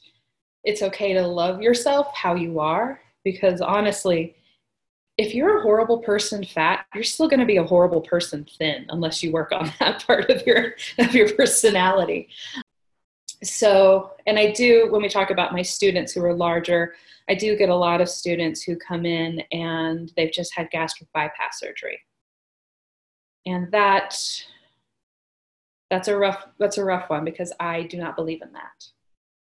it's 0.65 0.83
okay 0.83 1.13
to 1.13 1.27
love 1.27 1.63
yourself 1.63 2.09
how 2.15 2.35
you 2.35 2.59
are 2.59 3.01
because 3.25 3.61
honestly 3.61 4.35
if 5.19 5.35
you're 5.35 5.59
a 5.59 5.63
horrible 5.63 5.99
person 5.99 6.45
fat, 6.45 6.87
you're 6.95 7.03
still 7.03 7.29
going 7.29 7.41
to 7.41 7.47
be 7.47 7.57
a 7.57 7.65
horrible 7.65 8.01
person 8.01 8.47
thin 8.57 8.87
unless 8.89 9.21
you 9.23 9.33
work 9.33 9.51
on 9.53 9.73
that 9.81 10.07
part 10.07 10.31
of 10.31 10.47
your 10.47 10.75
of 10.99 11.13
your 11.13 11.35
personality. 11.35 12.29
So, 13.43 14.13
and 14.27 14.39
I 14.39 14.53
do 14.53 14.89
when 14.91 15.03
we 15.03 15.09
talk 15.09 15.31
about 15.31 15.53
my 15.53 15.63
students 15.63 16.13
who 16.13 16.25
are 16.25 16.35
larger, 16.35 16.95
I 17.29 17.35
do 17.35 17.57
get 17.57 17.69
a 17.69 17.75
lot 17.75 18.01
of 18.01 18.09
students 18.09 18.63
who 18.63 18.77
come 18.77 19.07
in 19.07 19.41
and 19.53 20.13
they've 20.17 20.33
just 20.33 20.55
had 20.55 20.71
gastric 20.71 21.09
bypass 21.13 21.61
surgery. 21.61 22.01
And 23.47 23.71
that 23.73 24.19
that's 25.91 26.09
a 26.09 26.17
rough 26.17 26.47
that's 26.59 26.79
a 26.79 26.85
rough 26.85 27.09
one 27.09 27.25
because 27.25 27.53
I 27.61 27.83
do 27.85 27.99
not 27.99 28.17
believe 28.17 28.43
in 28.43 28.53
that. 28.53 28.87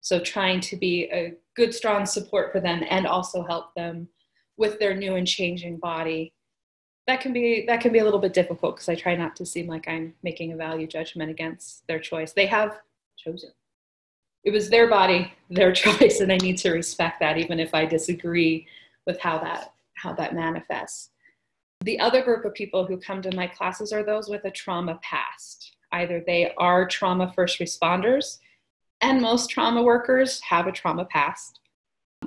So 0.02 0.20
trying 0.20 0.60
to 0.60 0.76
be 0.76 1.10
a 1.12 1.34
good 1.56 1.74
strong 1.74 2.06
support 2.06 2.52
for 2.52 2.60
them 2.60 2.82
and 2.88 3.06
also 3.06 3.42
help 3.42 3.74
them 3.74 4.08
with 4.56 4.78
their 4.78 4.94
new 4.94 5.16
and 5.16 5.26
changing 5.26 5.78
body 5.78 6.32
that 7.06 7.20
can 7.20 7.32
be 7.32 7.64
that 7.66 7.80
can 7.80 7.92
be 7.92 7.98
a 7.98 8.04
little 8.04 8.20
bit 8.20 8.32
difficult 8.32 8.76
because 8.76 8.88
I 8.88 8.94
try 8.94 9.16
not 9.16 9.34
to 9.36 9.46
seem 9.46 9.66
like 9.66 9.88
I'm 9.88 10.14
making 10.22 10.52
a 10.52 10.56
value 10.56 10.86
judgment 10.86 11.30
against 11.30 11.86
their 11.88 11.98
choice. 11.98 12.32
They 12.32 12.46
have 12.46 12.78
chosen. 13.18 13.50
It 14.44 14.52
was 14.52 14.70
their 14.70 14.88
body, 14.88 15.32
their 15.48 15.72
choice, 15.84 16.20
and 16.20 16.32
I 16.32 16.36
need 16.38 16.58
to 16.58 16.72
respect 16.72 17.20
that 17.20 17.38
even 17.38 17.60
if 17.60 17.74
I 17.74 17.86
disagree 17.86 18.66
with 19.06 19.20
how 19.20 19.38
that 19.38 19.72
how 19.94 20.12
that 20.14 20.34
manifests. 20.34 21.10
The 21.82 22.00
other 22.00 22.22
group 22.22 22.44
of 22.44 22.54
people 22.54 22.86
who 22.86 22.96
come 22.96 23.22
to 23.22 23.34
my 23.34 23.46
classes 23.46 23.92
are 23.92 24.02
those 24.02 24.28
with 24.28 24.44
a 24.44 24.50
trauma 24.50 24.98
past. 25.02 25.76
Either 25.92 26.22
they 26.26 26.52
are 26.56 26.86
trauma 26.86 27.32
first 27.34 27.58
responders, 27.58 28.38
and 29.00 29.20
most 29.20 29.50
trauma 29.50 29.82
workers 29.82 30.40
have 30.40 30.66
a 30.66 30.72
trauma 30.72 31.04
past, 31.06 31.60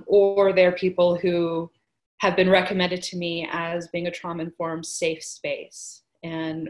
or 0.05 0.53
they're 0.53 0.72
people 0.72 1.15
who 1.15 1.70
have 2.17 2.36
been 2.36 2.50
recommended 2.50 3.01
to 3.03 3.17
me 3.17 3.48
as 3.51 3.88
being 3.89 4.08
a 4.08 4.12
trauma 4.12 4.43
informed 4.43 4.86
safe 4.86 5.24
space. 5.24 6.01
And 6.24 6.70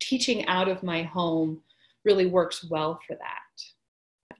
teaching 0.00 0.46
out 0.46 0.68
of 0.68 0.82
my 0.82 1.02
home 1.02 1.62
really 2.04 2.26
works 2.26 2.64
well 2.68 3.00
for 3.06 3.14
that. 3.16 3.62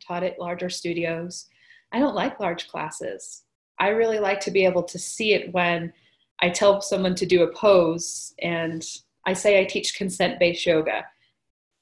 Taught 0.09 0.23
at 0.25 0.41
larger 0.41 0.71
studios. 0.71 1.47
I 1.93 1.99
don't 1.99 2.15
like 2.15 2.41
large 2.41 2.67
classes. 2.69 3.43
I 3.79 3.89
really 3.89 4.19
like 4.19 4.41
to 4.41 4.51
be 4.51 4.65
able 4.65 4.83
to 4.85 4.99
see 4.99 5.35
it 5.35 5.53
when 5.53 5.93
I 6.41 6.49
tell 6.49 6.81
someone 6.81 7.15
to 7.17 7.27
do 7.27 7.43
a 7.43 7.53
pose 7.53 8.33
and 8.43 8.83
I 9.27 9.35
say 9.35 9.61
I 9.61 9.65
teach 9.65 9.95
consent 9.95 10.39
based 10.39 10.65
yoga. 10.65 11.05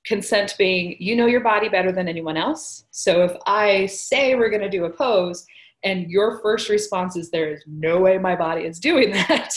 Consent 0.05 0.57
being 0.59 0.97
you 0.99 1.15
know 1.15 1.27
your 1.27 1.41
body 1.41 1.69
better 1.69 1.93
than 1.93 2.09
anyone 2.09 2.37
else. 2.37 2.87
So 2.91 3.23
if 3.23 3.37
I 3.47 3.87
say 3.87 4.35
we're 4.35 4.51
going 4.51 4.63
to 4.63 4.69
do 4.69 4.87
a 4.87 4.91
pose 4.91 5.47
and 5.85 6.11
your 6.11 6.41
first 6.41 6.69
response 6.69 7.17
is 7.17 7.31
there 7.31 7.53
is 7.53 7.63
no 7.65 8.01
way 8.01 8.19
my 8.19 8.35
body 8.35 8.63
is 8.63 8.81
doing 8.81 9.11
that, 9.29 9.55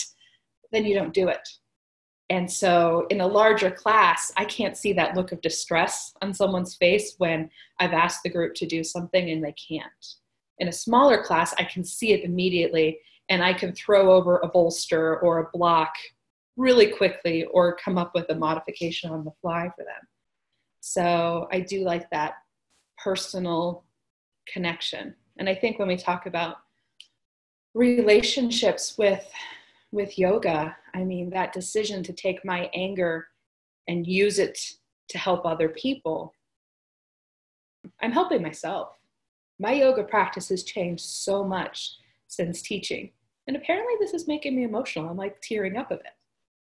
then 0.71 0.85
you 0.85 0.93
don't 0.93 1.13
do 1.13 1.27
it. 1.27 1.47
And 2.29 2.51
so 2.51 3.07
in 3.09 3.21
a 3.21 3.27
larger 3.27 3.71
class, 3.71 4.31
I 4.37 4.45
can't 4.45 4.77
see 4.77 4.93
that 4.93 5.15
look 5.15 5.31
of 5.31 5.41
distress 5.41 6.13
on 6.21 6.33
someone's 6.33 6.75
face 6.75 7.15
when 7.17 7.49
I've 7.79 7.93
asked 7.93 8.21
the 8.23 8.29
group 8.29 8.53
to 8.55 8.67
do 8.67 8.83
something 8.83 9.29
and 9.29 9.43
they 9.43 9.53
can't. 9.53 10.05
In 10.59 10.67
a 10.67 10.73
smaller 10.73 11.23
class, 11.23 11.55
I 11.57 11.63
can 11.63 11.83
see 11.83 12.13
it 12.13 12.23
immediately 12.23 12.99
and 13.29 13.43
I 13.43 13.53
can 13.53 13.73
throw 13.73 14.11
over 14.11 14.37
a 14.39 14.47
bolster 14.47 15.19
or 15.19 15.39
a 15.39 15.49
block 15.57 15.93
really 16.55 16.87
quickly 16.87 17.45
or 17.45 17.77
come 17.77 17.97
up 17.97 18.11
with 18.13 18.29
a 18.29 18.35
modification 18.35 19.11
on 19.11 19.23
the 19.23 19.31
fly 19.41 19.69
for 19.75 19.83
them. 19.83 20.07
So 20.81 21.47
I 21.51 21.61
do 21.61 21.83
like 21.83 22.09
that 22.11 22.33
personal 22.97 23.85
connection. 24.51 25.15
And 25.37 25.49
I 25.49 25.55
think 25.55 25.79
when 25.79 25.87
we 25.87 25.97
talk 25.97 26.25
about 26.25 26.57
relationships 27.73 28.97
with 28.97 29.25
with 29.91 30.17
yoga, 30.17 30.75
I 30.93 31.03
mean 31.03 31.29
that 31.31 31.53
decision 31.53 32.03
to 32.03 32.13
take 32.13 32.45
my 32.45 32.69
anger 32.73 33.27
and 33.87 34.05
use 34.05 34.39
it 34.39 34.59
to 35.09 35.17
help 35.17 35.45
other 35.45 35.69
people. 35.69 36.33
I'm 38.01 38.11
helping 38.11 38.41
myself. 38.41 38.89
My 39.59 39.73
yoga 39.73 40.03
practice 40.03 40.49
has 40.49 40.63
changed 40.63 41.03
so 41.03 41.43
much 41.43 41.95
since 42.27 42.61
teaching. 42.61 43.11
And 43.47 43.57
apparently, 43.57 43.95
this 43.99 44.13
is 44.13 44.27
making 44.27 44.55
me 44.55 44.63
emotional. 44.63 45.09
I'm 45.09 45.17
like 45.17 45.41
tearing 45.41 45.75
up 45.75 45.91
a 45.91 45.95
bit. 45.95 46.13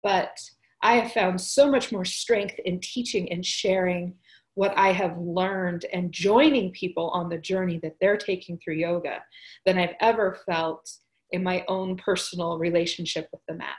But 0.01 0.39
I 0.82 0.96
have 0.96 1.13
found 1.13 1.39
so 1.39 1.70
much 1.70 1.91
more 1.91 2.03
strength 2.03 2.60
in 2.65 2.79
teaching 2.79 3.32
and 3.32 3.46
sharing 3.46 4.15
what 4.55 4.77
I 4.77 4.91
have 4.91 5.17
learned 5.17 5.86
and 5.93 6.12
joining 6.12 6.72
people 6.72 7.10
on 7.10 7.29
the 7.29 7.38
journey 7.38 7.79
that 7.84 7.96
they're 8.01 8.17
taking 8.17 8.58
through 8.58 8.75
yoga 8.75 9.20
than 9.65 9.77
I've 9.77 9.96
ever 10.01 10.39
felt 10.46 10.91
in 11.34 11.44
my 11.44 11.66
own 11.68 11.98
personal 11.98 12.58
relationship 12.58 13.28
with 13.32 13.42
the 13.48 13.56
mat. 13.56 13.75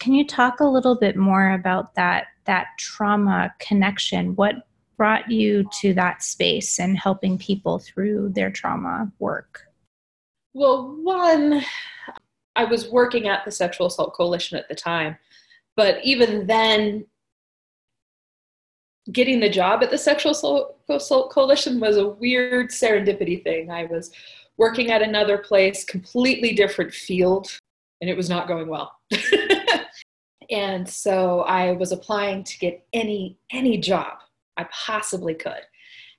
Can 0.00 0.14
you 0.14 0.26
talk 0.26 0.60
a 0.60 0.64
little 0.64 0.96
bit 0.96 1.16
more 1.16 1.52
about 1.52 1.94
that 1.94 2.28
that 2.46 2.68
trauma 2.78 3.54
connection? 3.60 4.34
What 4.34 4.66
brought 4.96 5.30
you 5.30 5.68
to 5.80 5.92
that 5.94 6.22
space 6.22 6.78
and 6.80 6.98
helping 6.98 7.36
people 7.36 7.78
through 7.78 8.30
their 8.30 8.50
trauma 8.50 9.12
work? 9.18 9.64
Well, 10.54 10.96
one, 11.02 11.62
I 12.54 12.64
was 12.64 12.88
working 12.88 13.28
at 13.28 13.44
the 13.44 13.50
Sexual 13.50 13.88
Assault 13.88 14.14
Coalition 14.14 14.56
at 14.56 14.68
the 14.68 14.74
time, 14.74 15.18
but 15.76 16.02
even 16.02 16.46
then, 16.46 17.04
getting 19.12 19.40
the 19.40 19.50
job 19.50 19.82
at 19.82 19.90
the 19.90 19.98
Sexual 19.98 20.74
Assault 20.88 21.30
Coalition 21.30 21.78
was 21.78 21.98
a 21.98 22.08
weird 22.08 22.70
serendipity 22.70 23.44
thing. 23.44 23.70
I 23.70 23.84
was 23.84 24.10
working 24.58 24.90
at 24.90 25.02
another 25.02 25.38
place, 25.38 25.84
completely 25.84 26.54
different 26.54 26.92
field, 26.92 27.48
and 28.00 28.10
it 28.10 28.16
was 28.16 28.28
not 28.28 28.48
going 28.48 28.68
well. 28.68 28.92
and 30.50 30.88
so 30.88 31.40
I 31.40 31.72
was 31.72 31.92
applying 31.92 32.44
to 32.44 32.58
get 32.58 32.86
any 32.92 33.38
any 33.50 33.78
job 33.78 34.18
I 34.56 34.64
possibly 34.64 35.34
could. 35.34 35.62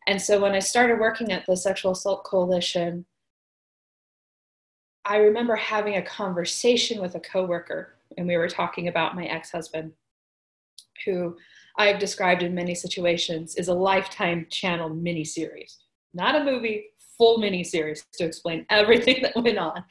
And 0.08 0.22
so 0.22 0.40
when 0.40 0.54
I 0.54 0.60
started 0.60 1.00
working 1.00 1.32
at 1.32 1.46
the 1.46 1.58
Sexual 1.58 1.92
Assault 1.92 2.24
Coalition, 2.24 3.06
I 5.04 5.18
remember 5.18 5.56
having 5.56 5.98
a 5.98 6.02
conversation 6.02 7.02
with 7.02 7.16
a 7.16 7.20
coworker, 7.20 7.96
and 8.18 8.28
we 8.28 8.38
were 8.38 8.50
talking 8.50 8.88
about 8.88 9.16
my 9.16 9.26
ex 9.26 9.52
husband, 9.52 9.92
who 11.06 11.38
I 11.78 11.88
have 11.88 12.00
described 12.00 12.44
in 12.44 12.56
many 12.56 12.74
situations 12.74 13.56
is 13.56 13.68
a 13.68 13.74
lifetime 13.74 14.48
channel 14.50 14.90
miniseries, 14.90 15.78
not 16.14 16.36
a 16.36 16.44
movie, 16.44 16.88
full 17.18 17.38
mini 17.38 17.64
series 17.64 18.06
to 18.14 18.26
explain 18.26 18.66
everything 18.70 19.22
that 19.24 19.36
went 19.36 19.58
on. 19.58 19.84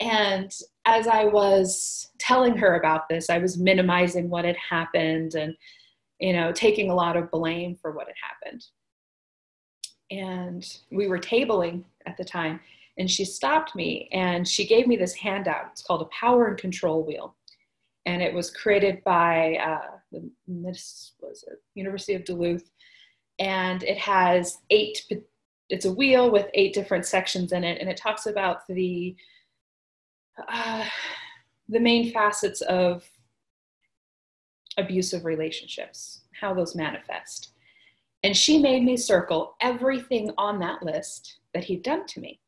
And 0.00 0.52
as 0.84 1.08
I 1.08 1.24
was 1.24 2.10
telling 2.18 2.56
her 2.56 2.76
about 2.76 3.08
this, 3.08 3.30
I 3.30 3.38
was 3.38 3.58
minimizing 3.58 4.30
what 4.30 4.44
had 4.44 4.56
happened 4.56 5.34
and, 5.34 5.56
you 6.20 6.32
know, 6.32 6.52
taking 6.52 6.90
a 6.90 6.94
lot 6.94 7.16
of 7.16 7.30
blame 7.30 7.76
for 7.80 7.92
what 7.92 8.06
had 8.06 8.14
happened. 8.22 8.64
And 10.10 10.78
we 10.90 11.08
were 11.08 11.18
tabling 11.18 11.84
at 12.06 12.16
the 12.16 12.24
time, 12.24 12.60
and 12.96 13.10
she 13.10 13.24
stopped 13.24 13.76
me 13.76 14.08
and 14.12 14.46
she 14.46 14.66
gave 14.66 14.86
me 14.86 14.96
this 14.96 15.14
handout. 15.14 15.68
It's 15.70 15.82
called 15.82 16.02
a 16.02 16.06
power 16.06 16.48
and 16.48 16.58
control 16.58 17.04
wheel. 17.04 17.36
And 18.06 18.22
it 18.22 18.32
was 18.32 18.50
created 18.50 19.04
by 19.04 19.56
uh, 19.56 19.98
the 20.10 20.30
was 20.46 21.12
it, 21.46 21.62
University 21.74 22.14
of 22.14 22.24
Duluth. 22.24 22.70
And 23.38 23.82
it 23.82 23.98
has 23.98 24.58
eight, 24.70 25.04
it's 25.68 25.84
a 25.84 25.92
wheel 25.92 26.30
with 26.30 26.48
eight 26.54 26.72
different 26.74 27.06
sections 27.06 27.52
in 27.52 27.64
it. 27.64 27.80
And 27.80 27.88
it 27.88 27.96
talks 27.96 28.26
about 28.26 28.66
the, 28.68 29.16
uh, 30.48 30.84
the 31.68 31.80
main 31.80 32.12
facets 32.12 32.60
of 32.62 33.04
abusive 34.78 35.24
relationships, 35.24 36.22
how 36.40 36.54
those 36.54 36.74
manifest. 36.74 37.52
And 38.22 38.36
she 38.36 38.58
made 38.58 38.82
me 38.82 38.96
circle 38.96 39.54
everything 39.60 40.30
on 40.38 40.58
that 40.60 40.82
list 40.82 41.38
that 41.54 41.64
he'd 41.64 41.82
done 41.82 42.06
to 42.06 42.20
me. 42.20 42.40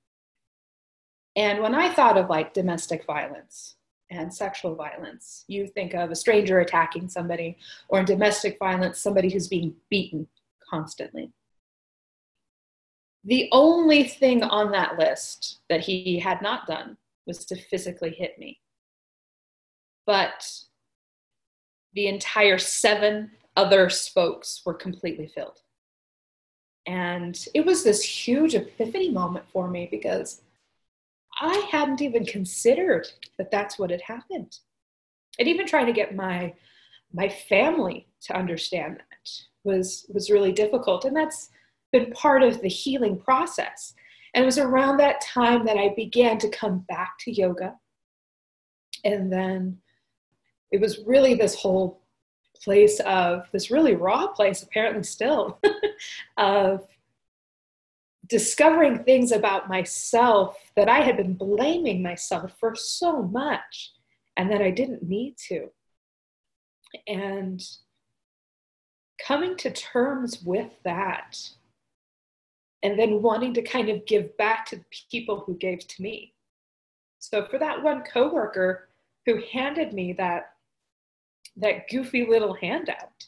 And 1.37 1.61
when 1.63 1.75
I 1.75 1.93
thought 1.93 2.17
of 2.17 2.29
like 2.29 2.55
domestic 2.55 3.05
violence 3.07 3.77
and 4.11 4.35
sexual 4.35 4.75
violence, 4.75 5.45
you 5.47 5.69
think 5.69 5.95
of 5.95 6.11
a 6.11 6.17
stranger 6.17 6.59
attacking 6.59 7.09
somebody, 7.09 7.57
or 7.89 8.01
in 8.01 8.05
domestic 8.05 8.59
violence, 8.59 9.01
somebody 9.01 9.31
who's 9.31 9.47
being 9.47 9.75
beaten 9.89 10.27
constantly. 10.69 11.31
The 13.25 13.49
only 13.53 14.05
thing 14.05 14.43
on 14.43 14.73
that 14.73 14.99
list 14.99 15.61
that 15.69 15.81
he 15.81 16.19
had 16.19 16.41
not 16.41 16.67
done 16.67 16.97
was 17.27 17.45
to 17.47 17.57
physically 17.57 18.11
hit 18.11 18.39
me. 18.39 18.61
But 20.07 20.51
the 21.93 22.07
entire 22.07 22.59
seven 22.59 23.33
other 23.57 23.91
spokes 23.91 24.63
were 24.65 24.75
completely 24.75 25.27
filled. 25.27 25.61
And 26.87 27.39
it 27.55 27.67
was 27.67 27.85
this 27.85 28.03
huge 28.03 28.55
epiphany 28.55 29.11
moment 29.11 29.45
for 29.53 29.69
me 29.69 29.89
because 29.91 30.43
I 31.41 31.69
hadn't 31.71 32.01
even 32.01 32.25
considered 32.25 33.07
that 33.39 33.51
that's 33.51 33.79
what 33.79 33.91
had 33.91 34.01
happened. 34.03 34.59
And 35.39 35.47
even 35.47 35.67
trying 35.67 35.87
to 35.87 35.93
get 35.93 36.15
my 36.15 36.55
my 37.13 37.29
family 37.29 38.07
to 38.23 38.37
understand 38.37 38.97
that 38.99 39.31
was 39.65 40.07
was 40.13 40.31
really 40.31 40.53
difficult. 40.53 41.05
And 41.05 41.17
that's 41.17 41.51
been 41.93 42.11
part 42.13 42.43
of 42.43 42.61
the 42.61 42.69
healing 42.69 43.19
process. 43.19 43.95
And 44.35 44.43
it 44.43 44.47
was 44.47 44.59
around 44.59 44.99
that 44.99 45.21
time 45.21 45.65
that 45.67 45.77
I 45.77 45.93
began 45.97 46.39
to 46.39 46.49
come 46.49 46.85
back 46.89 47.15
to 47.21 47.33
yoga. 47.33 47.75
And 49.05 49.33
then 49.33 49.79
it 50.71 50.81
was 50.81 51.01
really 51.07 51.35
this 51.35 51.55
whole 51.55 52.03
place 52.63 53.01
of 53.01 53.49
this 53.53 53.71
really 53.71 53.95
raw 53.95 54.29
place, 54.29 54.63
apparently 54.63 55.03
still, 55.03 55.59
of 56.37 56.87
discovering 58.29 59.03
things 59.03 59.33
about 59.33 59.69
myself 59.69 60.57
that 60.77 60.89
I 60.89 61.01
had 61.01 61.17
been 61.17 61.35
blaming 61.35 62.03
myself 62.03 62.53
for 62.61 62.77
so 62.77 63.23
much 63.23 63.93
and 64.37 64.51
that 64.51 64.63
I 64.63 64.71
didn't 64.71 65.03
need 65.03 65.37
to. 65.49 65.71
And 67.09 67.61
coming 69.27 69.57
to 69.57 69.71
terms 69.71 70.43
with 70.43 70.71
that 70.85 71.51
and 72.83 72.99
then 72.99 73.23
wanting 73.23 73.55
to 73.55 73.63
kind 73.63 73.89
of 73.89 74.07
give 74.07 74.37
back 74.37 74.67
to 74.67 74.77
the 74.77 74.85
people 75.11 75.41
who 75.41 75.55
gave 75.57 75.87
to 75.87 76.03
me. 76.03 76.35
So 77.19 77.45
for 77.47 77.59
that 77.59 77.83
one 77.83 78.03
coworker 78.03 78.89
who 79.27 79.43
handed 79.53 79.93
me 79.93 80.13
that 80.15 80.55
that 81.57 81.89
goofy 81.89 82.27
little 82.27 82.55
handout. 82.55 83.27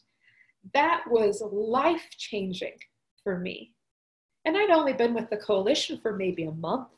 That 0.75 1.05
was 1.09 1.43
life 1.53 2.09
changing 2.17 2.79
for 3.23 3.39
me. 3.39 3.73
And 4.45 4.57
I'd 4.57 4.71
only 4.71 4.93
been 4.93 5.15
with 5.15 5.31
the 5.31 5.37
coalition 5.37 5.99
for 6.01 6.17
maybe 6.17 6.45
a 6.45 6.53
month. 6.53 6.89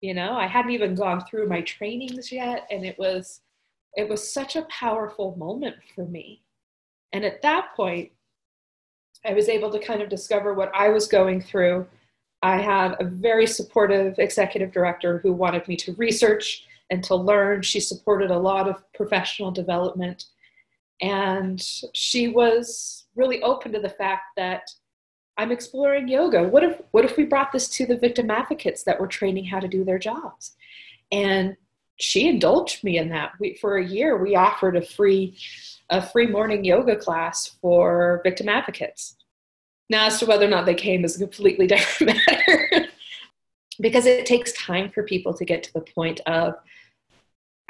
You 0.00 0.14
know, 0.14 0.32
I 0.32 0.46
hadn't 0.46 0.72
even 0.72 0.94
gone 0.94 1.24
through 1.24 1.48
my 1.48 1.60
trainings 1.62 2.30
yet 2.30 2.66
and 2.70 2.84
it 2.84 2.98
was 2.98 3.40
it 3.94 4.08
was 4.08 4.32
such 4.32 4.54
a 4.54 4.66
powerful 4.70 5.34
moment 5.36 5.76
for 5.94 6.06
me. 6.06 6.42
And 7.12 7.24
at 7.24 7.42
that 7.42 7.70
point, 7.74 8.12
I 9.24 9.34
was 9.34 9.48
able 9.48 9.70
to 9.70 9.78
kind 9.78 10.02
of 10.02 10.08
discover 10.08 10.54
what 10.54 10.70
I 10.74 10.88
was 10.88 11.06
going 11.06 11.40
through. 11.40 11.86
I 12.42 12.58
had 12.60 12.94
a 13.00 13.04
very 13.04 13.46
supportive 13.46 14.18
executive 14.18 14.72
director 14.72 15.18
who 15.18 15.32
wanted 15.32 15.66
me 15.66 15.76
to 15.76 15.94
research 15.94 16.64
and 16.90 17.02
to 17.04 17.14
learn. 17.14 17.62
She 17.62 17.80
supported 17.80 18.30
a 18.30 18.38
lot 18.38 18.68
of 18.68 18.82
professional 18.94 19.50
development. 19.50 20.26
And 21.00 21.60
she 21.92 22.28
was 22.28 23.06
really 23.14 23.42
open 23.42 23.72
to 23.72 23.80
the 23.80 23.88
fact 23.88 24.22
that 24.36 24.70
I'm 25.36 25.52
exploring 25.52 26.08
yoga. 26.08 26.42
What 26.42 26.64
if 26.64 26.80
what 26.90 27.04
if 27.04 27.16
we 27.16 27.24
brought 27.24 27.52
this 27.52 27.68
to 27.70 27.86
the 27.86 27.96
victim 27.96 28.30
advocates 28.30 28.82
that 28.84 28.98
were 29.00 29.06
training 29.06 29.44
how 29.44 29.60
to 29.60 29.68
do 29.68 29.84
their 29.84 29.98
jobs? 29.98 30.56
And 31.12 31.56
she 31.98 32.28
indulged 32.28 32.84
me 32.84 32.98
in 32.98 33.08
that. 33.10 33.32
We, 33.38 33.54
for 33.60 33.76
a 33.76 33.86
year, 33.86 34.16
we 34.16 34.36
offered 34.36 34.76
a 34.76 34.82
free 34.82 35.36
a 35.90 36.02
free 36.02 36.26
morning 36.26 36.64
yoga 36.64 36.96
class 36.96 37.56
for 37.62 38.20
victim 38.22 38.48
advocates. 38.48 39.16
Now, 39.88 40.06
as 40.06 40.18
to 40.18 40.26
whether 40.26 40.44
or 40.44 40.50
not 40.50 40.66
they 40.66 40.74
came 40.74 41.04
is 41.04 41.16
a 41.16 41.18
completely 41.18 41.66
different 41.68 42.18
matter, 42.28 42.88
because 43.80 44.06
it 44.06 44.26
takes 44.26 44.52
time 44.52 44.90
for 44.90 45.02
people 45.02 45.32
to 45.34 45.44
get 45.44 45.62
to 45.62 45.72
the 45.72 45.80
point 45.80 46.20
of 46.26 46.54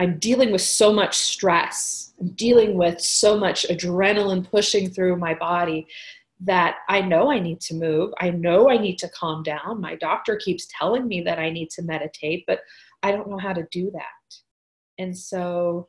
I'm 0.01 0.19
dealing 0.19 0.53
with 0.53 0.63
so 0.63 0.93
much 0.93 1.17
stress, 1.17 2.13
I'm 2.21 2.31
dealing 2.31 2.75
with 2.75 3.01
so 3.01 3.37
much 3.37 3.67
adrenaline 3.69 4.49
pushing 4.49 4.91
through 4.91 5.17
my 5.17 5.35
body 5.35 5.87
that 6.41 6.77
I 6.89 7.01
know 7.01 7.33
I 7.33 7.41
need 7.41 7.61
to 7.63 7.75
move. 7.75 8.13
I 8.21 8.31
know 8.31 8.71
I 8.71 8.79
need 8.79 8.99
to 8.99 9.09
calm 9.09 9.43
down. 9.43 9.81
My 9.81 9.97
doctor 9.97 10.37
keeps 10.37 10.69
telling 10.77 11.09
me 11.09 11.21
that 11.23 11.41
I 11.41 11.51
need 11.51 11.71
to 11.71 11.83
meditate, 11.83 12.45
but 12.47 12.61
I 13.03 13.13
don't 13.13 13.31
know 13.31 13.39
how 13.39 13.53
to 13.53 13.67
do 13.71 13.91
that. 13.93 14.37
And 14.99 15.17
so 15.17 15.89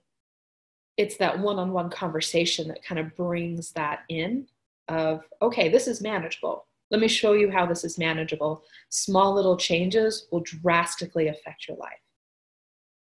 it's 0.97 1.17
that 1.17 1.39
one 1.39 1.59
on 1.59 1.71
one 1.71 1.89
conversation 1.89 2.67
that 2.67 2.83
kind 2.83 2.99
of 2.99 3.15
brings 3.15 3.71
that 3.71 4.01
in 4.09 4.47
of, 4.87 5.21
okay, 5.41 5.69
this 5.69 5.87
is 5.87 6.01
manageable. 6.01 6.65
Let 6.91 7.01
me 7.01 7.07
show 7.07 7.33
you 7.33 7.51
how 7.51 7.65
this 7.65 7.83
is 7.83 7.97
manageable. 7.97 8.63
Small 8.89 9.33
little 9.33 9.57
changes 9.57 10.27
will 10.31 10.41
drastically 10.41 11.27
affect 11.27 11.67
your 11.67 11.77
life. 11.77 11.91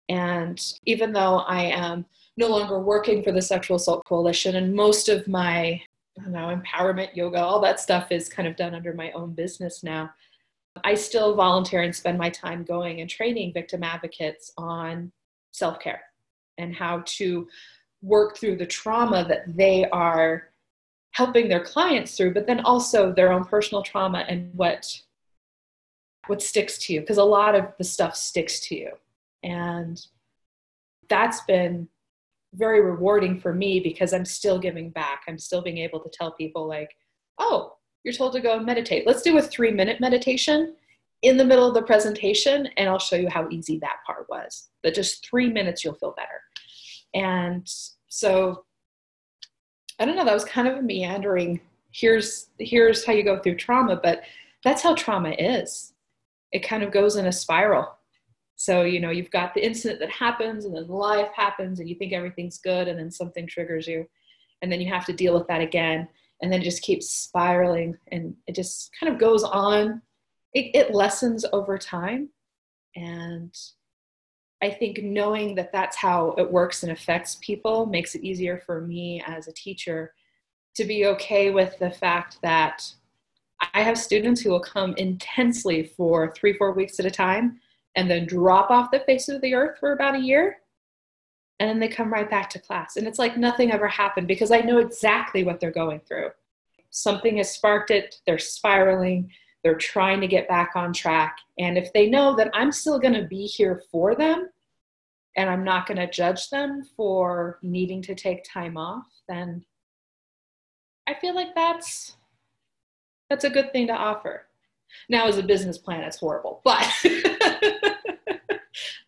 And 0.10 0.62
even 0.86 1.14
though 1.14 1.40
I 1.40 1.64
am 1.64 2.06
no 2.36 2.48
longer 2.48 2.80
working 2.80 3.24
for 3.24 3.32
the 3.32 3.42
Sexual 3.42 3.78
Assault 3.78 4.04
Coalition, 4.06 4.56
and 4.56 4.74
most 4.74 5.08
of 5.08 5.28
my 5.28 5.82
I 6.26 6.30
know, 6.30 6.54
empowerment 6.56 7.16
yoga, 7.16 7.40
all 7.40 7.62
that 7.62 7.80
stuff 7.80 8.12
is 8.12 8.30
kind 8.30 8.48
of 8.48 8.56
done 8.56 8.76
under 8.76 8.94
my 8.94 9.12
own 9.12 9.34
business 9.34 9.84
now. 9.84 10.10
I 10.84 10.96
still 10.96 11.36
volunteer 11.36 11.82
and 11.82 11.96
spend 11.96 12.18
my 12.18 12.30
time 12.30 12.64
going 12.64 13.02
and 13.02 13.10
training 13.10 13.54
victim 13.54 13.84
advocates 13.84 14.52
on 14.58 15.12
self 15.52 15.80
care 15.80 16.02
and 16.58 16.76
how 16.76 17.04
to 17.06 17.48
work 18.02 18.38
through 18.38 18.58
the 18.58 18.66
trauma 18.66 19.26
that 19.28 19.56
they 19.56 19.90
are 19.90 20.50
helping 21.12 21.50
their 21.50 21.64
clients 21.64 22.16
through, 22.16 22.34
but 22.34 22.48
then 22.48 22.60
also 22.62 23.12
their 23.12 23.32
own 23.32 23.44
personal 23.44 23.84
trauma 23.84 24.26
and 24.28 24.54
what 24.54 25.02
what 26.28 26.42
sticks 26.42 26.78
to 26.78 26.94
you 26.94 27.00
because 27.00 27.18
a 27.18 27.24
lot 27.24 27.56
of 27.56 27.74
the 27.80 27.84
stuff 27.84 28.16
sticks 28.16 28.60
to 28.60 28.76
you. 28.76 28.92
And 29.42 30.00
that's 31.08 31.42
been 31.42 31.88
very 32.54 32.82
rewarding 32.82 33.40
for 33.40 33.54
me 33.54 33.80
because 33.80 34.14
I'm 34.14 34.26
still 34.26 34.60
giving 34.60 34.92
back. 34.92 35.24
I'm 35.28 35.40
still 35.40 35.62
being 35.62 35.80
able 35.80 36.00
to 36.02 36.10
tell 36.10 36.32
people 36.34 36.68
like, 36.68 36.96
"Oh, 37.40 37.79
you're 38.04 38.14
told 38.14 38.34
to 38.34 38.42
go 38.42 38.58
and 38.58 38.66
meditate. 38.66 39.06
Let's 39.06 39.22
do 39.22 39.38
a 39.38 39.42
3-minute 39.42 40.00
meditation 40.00 40.76
in 41.22 41.38
the 41.38 41.46
middle 41.46 41.68
of 41.68 41.74
the 41.74 41.82
presentation 41.82 42.68
and 42.78 42.90
I'll 42.90 43.00
show 43.00 43.16
you 43.18 43.30
how 43.30 43.48
easy 43.50 43.78
that 43.80 43.98
part 44.06 44.26
was. 44.30 44.70
That 44.84 44.96
just 44.96 45.28
3 45.30 45.50
minutes 45.50 45.84
you'll 45.84 45.96
feel 45.96 46.16
better." 46.16 46.42
And 47.14 47.68
so 48.08 48.66
I 50.00 50.06
don't 50.06 50.16
know, 50.16 50.26
that 50.26 50.34
was 50.34 50.46
kind 50.46 50.68
of 50.68 50.78
a 50.78 50.82
meandering 50.82 51.60
here's 51.92 52.48
here's 52.60 53.06
how 53.06 53.14
you 53.14 53.24
go 53.24 53.40
through 53.40 53.56
trauma, 53.56 54.00
but 54.02 54.22
that's 54.64 54.84
how 54.84 54.96
trauma 54.96 55.32
is. 55.32 55.94
It 56.52 56.60
kind 56.60 56.84
of 56.84 56.92
goes 56.92 57.16
in 57.16 57.28
a 57.28 57.32
spiral. 57.32 57.98
So, 58.56 58.84
you 58.84 59.00
know, 59.00 59.10
you've 59.10 59.32
got 59.32 59.54
the 59.54 59.66
incident 59.66 60.00
that 60.02 60.12
happens 60.12 60.66
and 60.66 60.76
then 60.76 60.88
life 60.88 61.30
happens 61.34 61.80
and 61.80 61.88
you 61.88 61.96
think 61.96 62.12
everything's 62.12 62.58
good 62.58 62.88
and 62.88 63.00
then 63.00 63.10
something 63.10 63.48
triggers 63.48 63.88
you. 63.88 64.06
And 64.62 64.72
then 64.72 64.82
you 64.82 64.92
have 64.92 65.06
to 65.06 65.14
deal 65.14 65.34
with 65.34 65.48
that 65.48 65.62
again. 65.62 66.10
And 66.42 66.52
then 66.52 66.62
it 66.62 66.66
just 66.66 66.82
keeps 66.82 67.10
spiraling 67.10 67.98
and 68.12 68.36
it 68.48 68.56
just 68.56 68.92
kind 69.00 69.12
of 69.12 69.20
goes 69.20 69.44
on. 69.44 70.02
It, 70.54 70.72
it 70.74 70.94
lessens 70.94 71.46
over 71.52 71.78
time. 71.78 72.30
And 72.96 73.54
I 74.62 74.70
think 74.70 75.04
knowing 75.04 75.56
that 75.56 75.72
that's 75.72 75.98
how 75.98 76.36
it 76.38 76.52
works 76.52 76.84
and 76.84 76.92
affects 76.92 77.38
people 77.42 77.86
makes 77.86 78.16
it 78.16 78.24
easier 78.24 78.62
for 78.66 78.82
me 78.82 79.24
as 79.26 79.48
a 79.48 79.54
teacher 79.54 80.14
to 80.76 80.86
be 80.86 81.06
okay 81.06 81.52
with 81.52 81.78
the 81.80 81.92
fact 81.92 82.40
that 82.42 82.90
I 83.74 83.82
have 83.82 83.98
students 83.98 84.42
who 84.42 84.50
will 84.50 84.60
come 84.60 84.94
intensely 84.96 85.84
for 85.84 86.34
three, 86.34 86.54
four 86.54 86.72
weeks 86.72 87.00
at 87.00 87.06
a 87.06 87.12
time 87.12 87.60
and 87.96 88.10
then 88.10 88.26
drop 88.26 88.70
off 88.70 88.92
the 88.92 89.02
face 89.02 89.28
of 89.30 89.42
the 89.42 89.54
earth 89.54 89.78
for 89.80 89.92
about 89.92 90.16
a 90.16 90.22
year. 90.22 90.58
And 91.60 91.70
then 91.70 91.80
they 91.80 91.88
come 91.90 92.12
right 92.12 92.30
back 92.30 92.50
to 92.52 92.60
class. 92.60 92.96
And 92.96 93.06
it's 93.08 93.20
like 93.20 93.38
nothing 93.38 93.72
ever 93.72 93.88
happened 93.88 94.28
because 94.28 94.52
I 94.52 94.62
know 94.62 94.78
exactly 94.78 95.44
what 95.44 95.60
they're 95.60 95.72
going 95.72 96.00
through. 96.02 96.30
Something 96.90 97.38
has 97.38 97.52
sparked 97.52 97.92
it, 97.92 98.22
they're 98.26 98.40
spiraling, 98.40 99.30
they're 99.64 99.76
trying 99.76 100.22
to 100.22 100.28
get 100.28 100.48
back 100.48 100.72
on 100.76 100.94
track. 100.94 101.38
And 101.58 101.78
if 101.78 101.92
they 101.94 102.10
know 102.10 102.36
that 102.38 102.50
I'm 102.54 102.72
still 102.72 102.98
going 103.00 103.14
to 103.14 103.28
be 103.28 103.46
here 103.46 103.84
for 103.92 104.16
them 104.16 104.50
and 105.36 105.50
I'm 105.50 105.64
not 105.64 105.86
going 105.86 105.98
to 105.98 106.10
judge 106.10 106.50
them 106.50 106.84
for 106.96 107.60
needing 107.62 108.02
to 108.04 108.16
take 108.16 108.44
time 108.44 108.78
off, 108.78 109.06
then 109.28 109.64
I 111.08 111.14
feel 111.16 111.36
like 111.36 111.56
that's 111.56 112.16
that's 113.30 113.44
a 113.44 113.50
good 113.50 113.72
thing 113.72 113.88
to 113.88 113.94
offer. 113.94 114.46
Now 115.08 115.28
as 115.28 115.38
a 115.38 115.44
business 115.44 115.78
plan 115.78 116.02
it's 116.02 116.18
horrible, 116.18 116.62
but 116.64 116.88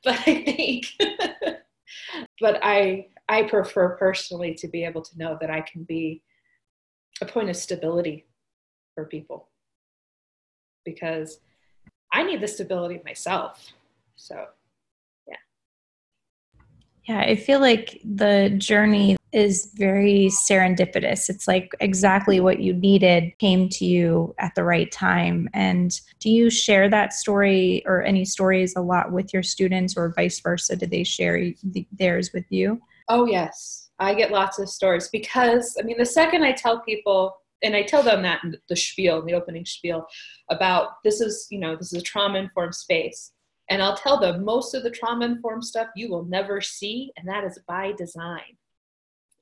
but 0.03 0.19
I 0.27 0.43
think 0.43 0.85
but 2.41 2.60
I 2.62 3.08
I 3.30 3.43
prefer 3.43 3.95
personally 3.95 4.54
to 4.56 4.67
be 4.67 4.84
able 4.84 5.01
to 5.04 5.17
know 5.17 5.38
that 5.39 5.49
I 5.49 5.62
can 5.62 5.84
be 5.84 6.21
a 7.21 7.25
point 7.25 7.49
of 7.49 7.56
stability 7.56 8.25
for 8.93 9.06
people 9.06 9.47
because 10.84 11.39
I 12.12 12.23
need 12.23 12.41
the 12.41 12.47
stability 12.47 12.99
myself. 13.06 13.71
So, 14.17 14.47
yeah. 15.27 15.36
Yeah, 17.06 17.21
I 17.21 17.36
feel 17.38 17.62
like 17.62 18.01
the 18.04 18.54
journey 18.58 19.15
is 19.34 19.72
very 19.76 20.30
serendipitous. 20.30 21.30
It's 21.30 21.48
like 21.48 21.72
exactly 21.80 22.39
what 22.39 22.60
you 22.60 22.74
needed 22.74 23.32
came 23.39 23.70
to 23.70 23.86
you 23.86 24.36
at 24.39 24.54
the 24.56 24.63
right 24.63 24.91
time. 24.91 25.50
And 25.54 26.00
do 26.20 26.30
you 26.30 26.50
share 26.50 26.89
that 26.89 27.13
story 27.13 27.84
or 27.86 28.04
any 28.04 28.26
stories 28.26 28.76
a 28.76 28.82
lot 28.82 29.12
with 29.12 29.34
your 29.34 29.44
students 29.44 29.96
or 29.96 30.13
vice 30.15 30.39
versa? 30.39 30.76
Do 30.76 30.86
they 30.86 31.04
share 31.04 31.54
theirs 31.91 32.32
with 32.34 32.46
you? 32.50 32.82
Oh, 33.08 33.26
yes. 33.26 33.89
I 34.00 34.13
get 34.13 34.32
lots 34.32 34.60
of 34.60 34.70
stories 34.70 35.10
because, 35.10 35.78
I 35.80 35.84
mean, 35.84 35.98
the 35.98 36.06
second 36.06 36.44
I 36.44 36.54
tell 36.54 36.82
people 36.82 37.36
and 37.63 37.76
I 37.76 37.84
tell 37.84 38.02
them 38.02 38.24
that 38.24 38.44
in 38.44 38.56
the 38.70 38.76
spiel, 38.76 39.22
the 39.24 39.34
opening 39.34 39.65
spiel, 39.65 40.08
about 40.50 41.04
this 41.04 41.22
is, 41.22 41.48
you 41.52 41.60
know, 41.60 41.76
this 41.76 41.94
is 41.94 42.02
a 42.02 42.04
trauma 42.04 42.39
informed 42.39 42.76
space. 42.76 43.32
And 43.70 43.82
I'll 43.82 43.96
tell 43.96 44.20
them 44.20 44.44
most 44.44 44.74
of 44.74 44.84
the 44.84 44.89
trauma 44.89 45.26
informed 45.26 45.63
stuff 45.63 45.88
you 45.96 46.10
will 46.10 46.26
never 46.26 46.60
see, 46.60 47.12
and 47.15 47.28
that 47.30 47.44
is 47.44 47.60
by 47.67 47.94
design. 47.94 48.58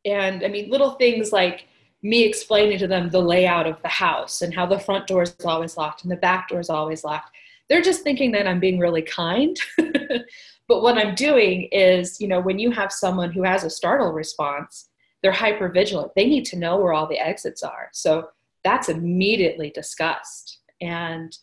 And 0.05 0.43
I 0.43 0.47
mean, 0.47 0.69
little 0.69 0.91
things 0.91 1.31
like 1.31 1.67
me 2.01 2.23
explaining 2.23 2.79
to 2.79 2.87
them 2.87 3.09
the 3.09 3.21
layout 3.21 3.67
of 3.67 3.81
the 3.81 3.89
house 3.89 4.41
and 4.41 4.53
how 4.53 4.65
the 4.65 4.79
front 4.79 5.07
door 5.07 5.23
is 5.23 5.35
always 5.43 5.75
locked 5.75 6.03
and 6.03 6.11
the 6.11 6.17
back 6.17 6.47
door 6.49 6.59
is 6.59 6.69
always 6.69 7.03
locked. 7.03 7.35
They're 7.67 7.81
just 7.81 8.03
thinking 8.03 8.31
that 8.31 8.47
I'm 8.47 8.59
being 8.59 8.79
really 8.79 9.01
kind. 9.01 9.57
but 9.77 10.81
what 10.81 10.97
I'm 10.97 11.13
doing 11.13 11.67
is, 11.71 12.19
you 12.19 12.27
know, 12.27 12.39
when 12.39 12.57
you 12.57 12.71
have 12.71 12.91
someone 12.91 13.31
who 13.31 13.43
has 13.43 13.63
a 13.63 13.69
startle 13.69 14.11
response, 14.11 14.89
they're 15.21 15.31
hyper 15.31 15.69
vigilant. 15.69 16.13
They 16.15 16.25
need 16.25 16.45
to 16.45 16.57
know 16.57 16.77
where 16.77 16.93
all 16.93 17.07
the 17.07 17.19
exits 17.19 17.61
are. 17.61 17.89
So 17.91 18.29
that's 18.63 18.89
immediately 18.89 19.69
discussed. 19.69 20.59
And 20.81 21.37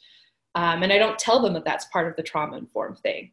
um, 0.54 0.82
and 0.82 0.90
I 0.90 0.96
don't 0.96 1.18
tell 1.18 1.42
them 1.42 1.52
that 1.52 1.66
that's 1.66 1.84
part 1.86 2.08
of 2.08 2.16
the 2.16 2.22
trauma 2.22 2.56
informed 2.56 2.98
thing. 3.00 3.30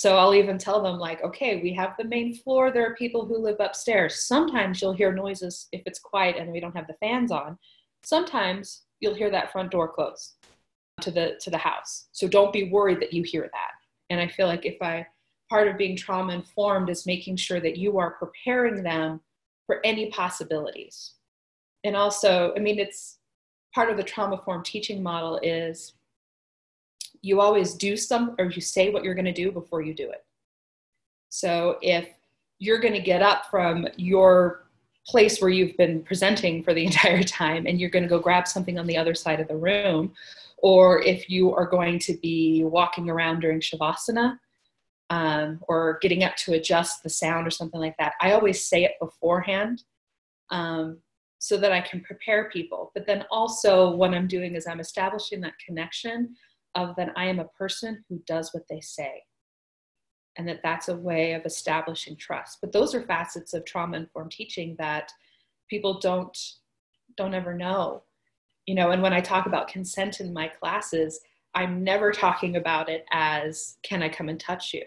So 0.00 0.16
I'll 0.16 0.32
even 0.34 0.56
tell 0.56 0.82
them 0.82 0.98
like, 0.98 1.22
okay, 1.22 1.60
we 1.60 1.74
have 1.74 1.92
the 1.98 2.04
main 2.04 2.34
floor. 2.34 2.70
There 2.70 2.90
are 2.90 2.94
people 2.94 3.26
who 3.26 3.36
live 3.36 3.56
upstairs. 3.60 4.24
Sometimes 4.24 4.80
you'll 4.80 4.94
hear 4.94 5.12
noises 5.12 5.68
if 5.72 5.82
it's 5.84 5.98
quiet 5.98 6.36
and 6.38 6.50
we 6.50 6.58
don't 6.58 6.74
have 6.74 6.86
the 6.86 6.96
fans 7.00 7.30
on. 7.30 7.58
Sometimes 8.02 8.84
you'll 9.00 9.14
hear 9.14 9.28
that 9.28 9.52
front 9.52 9.70
door 9.70 9.92
close 9.92 10.36
to 11.02 11.10
the 11.10 11.34
to 11.42 11.50
the 11.50 11.58
house. 11.58 12.08
So 12.12 12.26
don't 12.26 12.50
be 12.50 12.70
worried 12.70 12.98
that 13.00 13.12
you 13.12 13.22
hear 13.22 13.42
that. 13.42 13.72
And 14.08 14.18
I 14.18 14.26
feel 14.26 14.46
like 14.46 14.64
if 14.64 14.80
I 14.80 15.06
part 15.50 15.68
of 15.68 15.76
being 15.76 15.98
trauma 15.98 16.32
informed 16.32 16.88
is 16.88 17.04
making 17.04 17.36
sure 17.36 17.60
that 17.60 17.76
you 17.76 17.98
are 17.98 18.12
preparing 18.12 18.82
them 18.82 19.20
for 19.66 19.84
any 19.84 20.08
possibilities. 20.12 21.16
And 21.84 21.94
also, 21.94 22.54
I 22.56 22.58
mean, 22.60 22.78
it's 22.78 23.18
part 23.74 23.90
of 23.90 23.98
the 23.98 24.02
trauma 24.02 24.40
formed 24.46 24.64
teaching 24.64 25.02
model 25.02 25.38
is 25.42 25.92
you 27.22 27.40
always 27.40 27.74
do 27.74 27.96
some 27.96 28.34
or 28.38 28.46
you 28.46 28.60
say 28.60 28.90
what 28.90 29.04
you're 29.04 29.14
going 29.14 29.24
to 29.24 29.32
do 29.32 29.52
before 29.52 29.82
you 29.82 29.94
do 29.94 30.10
it. 30.10 30.24
So 31.28 31.78
if 31.82 32.08
you're 32.58 32.80
going 32.80 32.94
to 32.94 33.00
get 33.00 33.22
up 33.22 33.46
from 33.50 33.86
your 33.96 34.66
place 35.06 35.40
where 35.40 35.50
you've 35.50 35.76
been 35.76 36.02
presenting 36.02 36.62
for 36.62 36.74
the 36.74 36.84
entire 36.86 37.22
time 37.22 37.66
and 37.66 37.80
you're 37.80 37.90
going 37.90 38.02
to 38.02 38.08
go 38.08 38.18
grab 38.18 38.46
something 38.46 38.78
on 38.78 38.86
the 38.86 38.96
other 38.96 39.14
side 39.14 39.40
of 39.40 39.48
the 39.48 39.56
room, 39.56 40.12
or 40.58 41.02
if 41.02 41.30
you 41.30 41.54
are 41.54 41.66
going 41.66 41.98
to 41.98 42.14
be 42.18 42.64
walking 42.64 43.08
around 43.08 43.40
during 43.40 43.60
Shavasana 43.60 44.38
um, 45.08 45.58
or 45.68 45.98
getting 46.02 46.22
up 46.22 46.36
to 46.36 46.52
adjust 46.52 47.02
the 47.02 47.08
sound 47.08 47.46
or 47.46 47.50
something 47.50 47.80
like 47.80 47.96
that, 47.98 48.14
I 48.20 48.32
always 48.32 48.66
say 48.66 48.84
it 48.84 48.92
beforehand 49.00 49.82
um, 50.50 50.98
so 51.38 51.56
that 51.56 51.72
I 51.72 51.80
can 51.80 52.02
prepare 52.02 52.50
people. 52.50 52.90
But 52.94 53.06
then 53.06 53.24
also, 53.30 53.90
what 53.96 54.12
I'm 54.12 54.26
doing 54.26 54.54
is 54.54 54.66
I'm 54.66 54.80
establishing 54.80 55.40
that 55.40 55.54
connection 55.64 56.36
of 56.74 56.94
that 56.96 57.12
I 57.16 57.26
am 57.26 57.38
a 57.38 57.44
person 57.44 58.04
who 58.08 58.22
does 58.26 58.52
what 58.52 58.64
they 58.68 58.80
say. 58.80 59.22
And 60.36 60.48
that 60.48 60.60
that's 60.62 60.88
a 60.88 60.96
way 60.96 61.32
of 61.32 61.44
establishing 61.44 62.16
trust. 62.16 62.58
But 62.60 62.72
those 62.72 62.94
are 62.94 63.02
facets 63.02 63.52
of 63.52 63.64
trauma 63.64 63.96
informed 63.96 64.30
teaching 64.30 64.76
that 64.78 65.12
people 65.68 65.98
don't 65.98 66.36
don't 67.16 67.34
ever 67.34 67.54
know. 67.54 68.04
You 68.66 68.74
know 68.74 68.90
and 68.90 69.02
when 69.02 69.12
i 69.12 69.20
talk 69.20 69.46
about 69.46 69.68
consent 69.68 70.20
in 70.20 70.32
my 70.32 70.46
classes 70.46 71.20
i'm 71.54 71.82
never 71.82 72.12
talking 72.12 72.56
about 72.56 72.88
it 72.88 73.04
as 73.10 73.78
can 73.82 74.02
i 74.02 74.08
come 74.08 74.28
and 74.28 74.38
touch 74.38 74.72
you? 74.72 74.84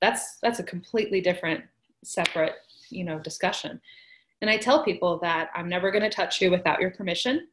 That's 0.00 0.38
that's 0.42 0.60
a 0.60 0.64
completely 0.64 1.20
different 1.20 1.64
separate 2.02 2.54
you 2.88 3.04
know 3.04 3.18
discussion. 3.18 3.80
And 4.40 4.50
i 4.50 4.56
tell 4.56 4.84
people 4.84 5.18
that 5.20 5.50
i'm 5.54 5.68
never 5.68 5.90
going 5.90 6.02
to 6.02 6.10
touch 6.10 6.40
you 6.40 6.50
without 6.50 6.80
your 6.80 6.90
permission 6.92 7.48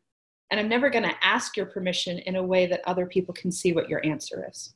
and 0.52 0.60
i'm 0.60 0.70
never 0.70 0.90
going 0.90 1.04
to 1.04 1.24
ask 1.24 1.58
your 1.58 1.66
permission 1.66 2.20
in 2.20 2.36
a 2.36 2.44
way 2.44 2.68
that 2.68 2.82
other 2.86 3.06
people 3.06 3.34
can 3.34 3.52
see 3.52 3.74
what 3.74 3.90
your 3.90 4.06
answer 4.06 4.48
is. 4.50 4.74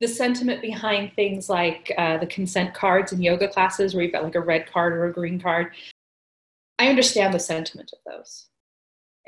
The 0.00 0.08
sentiment 0.08 0.62
behind 0.62 1.12
things 1.12 1.50
like 1.50 1.92
uh, 1.98 2.16
the 2.16 2.26
consent 2.26 2.72
cards 2.72 3.12
in 3.12 3.20
yoga 3.20 3.48
classes 3.48 3.94
where 3.94 4.02
you've 4.02 4.14
got 4.14 4.24
like 4.24 4.34
a 4.34 4.40
red 4.40 4.70
card 4.72 4.94
or 4.94 5.04
a 5.06 5.12
green 5.12 5.38
card 5.38 5.72
i 6.78 6.88
understand 6.88 7.34
the 7.34 7.38
sentiment 7.38 7.92
of 7.92 7.98
those. 8.10 8.46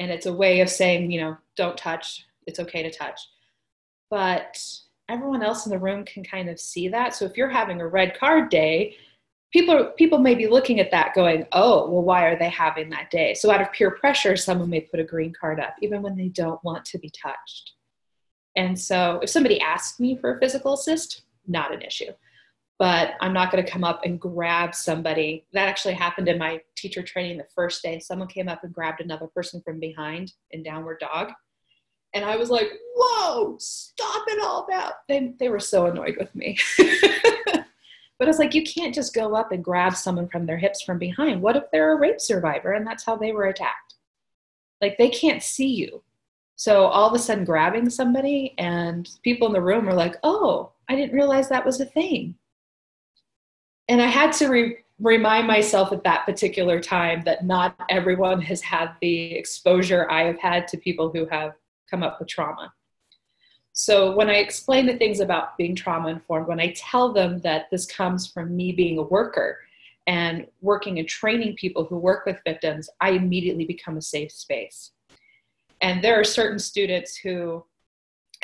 And 0.01 0.11
it's 0.11 0.27
a 0.27 0.33
way 0.33 0.61
of 0.61 0.71
saying 0.71 1.11
you 1.11 1.21
know 1.21 1.37
don't 1.57 1.77
touch 1.77 2.25
it's 2.47 2.61
okay 2.61 2.83
to 2.83 2.91
touch. 2.91 3.21
But 4.11 4.63
everyone 5.09 5.43
else 5.43 5.67
in 5.67 5.71
the 5.71 5.79
room 5.79 6.05
can 6.05 6.25
kind 6.25 6.49
of 6.49 6.61
see 6.61 6.89
that. 6.89 7.15
So 7.15 7.25
if 7.25 7.37
you're 7.37 7.49
having 7.49 7.81
a 7.81 7.87
red 7.87 8.19
card 8.19 8.51
day 8.51 8.97
people 9.53 9.93
people 9.97 10.19
may 10.19 10.35
be 10.35 10.47
looking 10.47 10.81
at 10.81 10.91
that 10.91 11.15
going 11.15 11.47
oh 11.53 11.89
well 11.91 12.03
why 12.03 12.25
are 12.25 12.39
they 12.39 12.49
having 12.49 12.89
that 12.91 13.11
day 13.11 13.35
so 13.35 13.51
out 13.51 13.61
of 13.61 13.71
peer 13.73 13.91
pressure 13.91 14.37
someone 14.37 14.71
may 14.71 14.81
put 14.81 15.01
a 15.01 15.05
green 15.05 15.33
card 15.39 15.61
up 15.61 15.75
even 15.83 16.03
when 16.03 16.17
they 16.17 16.29
don't 16.29 16.63
want 16.65 16.85
to 16.85 16.99
be 16.99 17.11
touched 17.11 17.73
and 18.57 18.79
so 18.79 19.21
if 19.23 19.31
somebody 19.31 19.61
asks 19.61 19.99
me 19.99 20.17
for 20.17 20.37
a 20.37 20.41
physical 20.41 20.75
assist, 20.75 21.23
not 21.47 21.73
an 21.73 21.83
issue. 21.83 22.13
But 22.79 23.13
I'm 23.21 23.33
not 23.33 23.53
going 23.53 23.65
to 23.65 23.71
come 23.71 23.85
up 23.85 24.05
and 24.05 24.21
grab 24.21 24.75
somebody. 24.75 25.47
That 25.53 25.69
actually 25.69 25.95
happened 25.95 26.29
in 26.29 26.39
my 26.39 26.61
teacher 26.77 27.03
training 27.03 27.39
the 27.39 27.47
first 27.55 27.83
day. 27.83 28.01
Someone 28.01 28.29
came 28.29 28.49
up 28.49 28.65
and 28.65 28.75
grabbed 28.75 29.01
another 29.01 29.29
person 29.29 29.63
from 29.65 29.79
behind 29.79 30.33
in 30.51 30.63
downward 30.63 30.99
dog. 31.01 31.33
And 32.15 32.25
I 32.25 32.37
was 32.37 32.51
like, 32.51 32.69
whoa, 32.97 33.57
stop 33.59 34.25
it 34.27 34.43
all 34.43 34.67
now. 34.69 34.93
They, 35.09 35.33
they 35.39 35.49
were 35.49 35.61
so 35.61 35.87
annoyed 35.87 36.17
with 36.19 36.35
me. 36.35 36.59
but 38.23 38.29
it's 38.29 38.39
like, 38.39 38.55
you 38.55 38.63
can't 38.63 38.95
just 38.95 39.15
go 39.15 39.35
up 39.35 39.51
and 39.51 39.65
grab 39.65 39.97
someone 39.97 40.29
from 40.29 40.47
their 40.47 40.57
hips 40.57 40.81
from 40.81 40.97
behind. 40.97 41.43
What 41.43 41.57
if 41.57 41.65
they're 41.73 41.91
a 41.91 41.99
rape 41.99 42.21
survivor 42.21 42.71
and 42.71 42.87
that's 42.87 43.03
how 43.03 43.17
they 43.17 43.33
were 43.33 43.47
attacked? 43.47 43.97
Like, 44.81 44.97
they 44.97 45.09
can't 45.09 45.43
see 45.43 45.75
you. 45.75 46.05
So 46.55 46.85
all 46.85 47.09
of 47.09 47.15
a 47.15 47.19
sudden 47.19 47.45
grabbing 47.45 47.91
somebody 47.91 48.55
and 48.59 49.11
people 49.25 49.49
in 49.49 49.53
the 49.53 49.61
room 49.61 49.89
are 49.89 49.95
like, 49.95 50.19
oh, 50.23 50.71
I 50.89 50.95
didn't 50.95 51.17
realize 51.17 51.49
that 51.49 51.67
was 51.67 51.81
a 51.81 51.85
thing. 51.85 52.37
And 53.89 54.01
I 54.01 54.07
had 54.07 54.31
to 54.35 54.49
re- 54.49 54.77
remind 55.01 55.49
myself 55.49 55.91
at 55.91 56.05
that 56.05 56.25
particular 56.25 56.79
time 56.79 57.23
that 57.25 57.45
not 57.45 57.75
everyone 57.91 58.41
has 58.43 58.61
had 58.61 58.93
the 59.01 59.35
exposure 59.35 60.09
I 60.09 60.27
have 60.27 60.39
had 60.39 60.69
to 60.69 60.77
people 60.77 61.11
who 61.13 61.27
have 61.27 61.55
come 61.91 62.05
up 62.05 62.21
with 62.21 62.29
trauma. 62.29 62.73
So 63.73 64.15
when 64.15 64.29
I 64.29 64.35
explain 64.35 64.87
the 64.87 64.97
things 64.97 65.21
about 65.21 65.57
being 65.57 65.75
trauma 65.75 66.09
informed, 66.09 66.47
when 66.47 66.61
I 66.61 66.75
tell 66.77 67.13
them 67.13 67.41
that 67.41 67.71
this 67.71 67.87
comes 67.87 68.27
from 68.27 68.55
me 68.55 68.73
being 68.73 68.99
a 68.99 69.03
worker 69.03 69.59
and 70.07 70.47
working 70.61 70.99
and 70.99 71.09
training 71.09 71.57
people 71.57 71.85
who 71.85 71.97
work 71.97 72.27
with 72.27 72.37
victims, 72.45 72.91
I 73.01 73.11
immediately 73.11 73.65
become 73.65 73.97
a 73.97 74.03
safe 74.03 74.31
space. 74.33 74.91
And 75.81 76.05
there 76.05 76.19
are 76.21 76.25
certain 76.25 76.59
students 76.59 77.17
who 77.17 77.65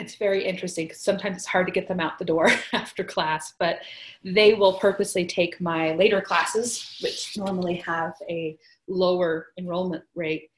it's 0.00 0.14
very 0.14 0.44
interesting 0.44 0.86
because 0.86 1.00
sometimes 1.02 1.38
it's 1.38 1.46
hard 1.46 1.66
to 1.66 1.72
get 1.72 1.88
them 1.88 1.98
out 1.98 2.18
the 2.18 2.24
door 2.24 2.48
after 2.72 3.02
class, 3.02 3.54
but 3.58 3.80
they 4.24 4.54
will 4.54 4.78
purposely 4.78 5.26
take 5.26 5.60
my 5.60 5.92
later 5.94 6.20
classes, 6.20 6.96
which 7.02 7.36
normally 7.36 7.74
have 7.76 8.14
a 8.30 8.56
lower 8.86 9.48
enrollment 9.58 10.04
rate, 10.14 10.50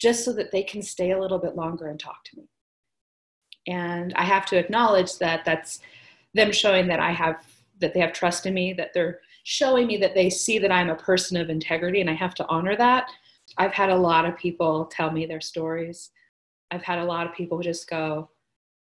just 0.00 0.24
so 0.24 0.32
that 0.32 0.50
they 0.50 0.64
can 0.64 0.82
stay 0.82 1.12
a 1.12 1.20
little 1.20 1.38
bit 1.38 1.54
longer 1.54 1.86
and 1.86 2.00
talk 2.00 2.24
to 2.24 2.36
me. 2.38 2.48
And 3.68 4.12
I 4.14 4.24
have 4.24 4.46
to 4.46 4.58
acknowledge 4.58 5.18
that 5.18 5.44
that's 5.44 5.80
them 6.34 6.50
showing 6.52 6.88
that 6.88 7.00
I 7.00 7.12
have 7.12 7.44
that 7.80 7.94
they 7.94 8.00
have 8.00 8.12
trust 8.12 8.46
in 8.46 8.54
me, 8.54 8.72
that 8.72 8.92
they're 8.92 9.20
showing 9.44 9.86
me 9.86 9.96
that 9.98 10.14
they 10.14 10.28
see 10.28 10.58
that 10.58 10.72
I'm 10.72 10.90
a 10.90 10.96
person 10.96 11.36
of 11.36 11.48
integrity, 11.48 12.00
and 12.00 12.10
I 12.10 12.14
have 12.14 12.34
to 12.36 12.46
honor 12.48 12.76
that. 12.76 13.08
I've 13.56 13.72
had 13.72 13.90
a 13.90 13.96
lot 13.96 14.24
of 14.24 14.36
people 14.36 14.86
tell 14.86 15.10
me 15.12 15.26
their 15.26 15.40
stories 15.40 16.10
I've 16.70 16.82
had 16.82 16.98
a 16.98 17.04
lot 17.04 17.26
of 17.26 17.34
people 17.34 17.60
just 17.60 17.88
go, 17.88 18.30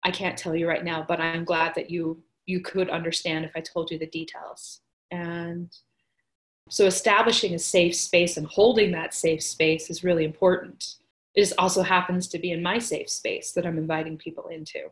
I 0.03 0.11
can't 0.11 0.37
tell 0.37 0.55
you 0.55 0.69
right 0.69 0.85
now, 0.85 1.05
but 1.07 1.21
I'm 1.21 1.45
glad 1.45 1.75
that 1.75 1.91
you 1.91 2.23
you 2.47 2.61
could 2.61 2.91
understand 2.91 3.47
if 3.47 3.53
I 3.55 3.61
told 3.61 3.91
you 3.91 3.99
the 3.99 4.07
details. 4.07 4.81
And 5.11 5.71
so 6.69 6.85
establishing 6.85 7.55
a 7.55 7.59
safe 7.59 7.97
space 7.97 8.37
and 8.37 8.47
holding 8.47 8.93
that 8.93 9.15
safe 9.15 9.43
space 9.43 9.89
is 9.89 10.05
really 10.05 10.25
important. 10.25 10.97
It 11.35 11.53
also 11.59 11.83
happens 11.83 12.29
to 12.29 12.39
be 12.39 12.53
in 12.53 12.63
my 12.63 12.79
safe 12.79 13.11
space 13.11 13.53
that 13.53 13.67
I'm 13.67 13.79
inviting 13.79 14.17
people 14.17 14.47
into. 14.49 14.91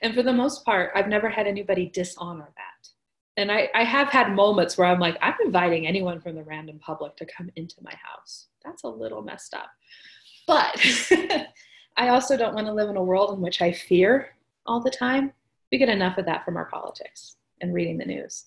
And 0.00 0.14
for 0.14 0.22
the 0.22 0.32
most 0.32 0.64
part, 0.64 0.92
I've 0.94 1.08
never 1.08 1.28
had 1.28 1.46
anybody 1.46 1.90
dishonor 1.92 2.48
that. 2.56 2.88
And 3.36 3.50
I, 3.50 3.68
I 3.74 3.84
have 3.84 4.08
had 4.08 4.34
moments 4.34 4.76
where 4.76 4.86
I'm 4.86 5.00
like, 5.00 5.16
I'm 5.22 5.34
inviting 5.44 5.86
anyone 5.86 6.20
from 6.20 6.34
the 6.34 6.44
random 6.44 6.78
public 6.78 7.16
to 7.16 7.26
come 7.26 7.50
into 7.56 7.76
my 7.82 7.94
house. 8.02 8.46
That's 8.64 8.84
a 8.84 8.88
little 8.88 9.22
messed 9.22 9.54
up. 9.54 9.70
But 10.46 10.76
I 11.96 12.08
also 12.08 12.36
don't 12.36 12.54
want 12.54 12.66
to 12.66 12.72
live 12.72 12.90
in 12.90 12.96
a 12.96 13.02
world 13.02 13.34
in 13.34 13.40
which 13.40 13.62
I 13.62 13.72
fear 13.72 14.30
all 14.66 14.80
the 14.80 14.90
time. 14.90 15.32
We 15.70 15.78
get 15.78 15.88
enough 15.88 16.18
of 16.18 16.26
that 16.26 16.44
from 16.44 16.56
our 16.56 16.66
politics 16.66 17.36
and 17.60 17.72
reading 17.72 17.96
the 17.96 18.04
news. 18.04 18.44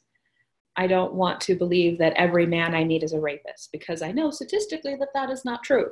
I 0.78 0.88
don't 0.88 1.14
want 1.14 1.40
to 1.42 1.56
believe 1.56 1.98
that 2.00 2.14
every 2.14 2.46
man 2.46 2.76
I 2.76 2.84
meet 2.84 3.02
is 3.02 3.14
a 3.14 3.20
rapist 3.20 3.72
because 3.72 4.02
I 4.02 4.12
know 4.12 4.30
statistically 4.30 4.96
that 4.98 5.14
that 5.14 5.30
is 5.30 5.46
not 5.46 5.64
true. 5.64 5.92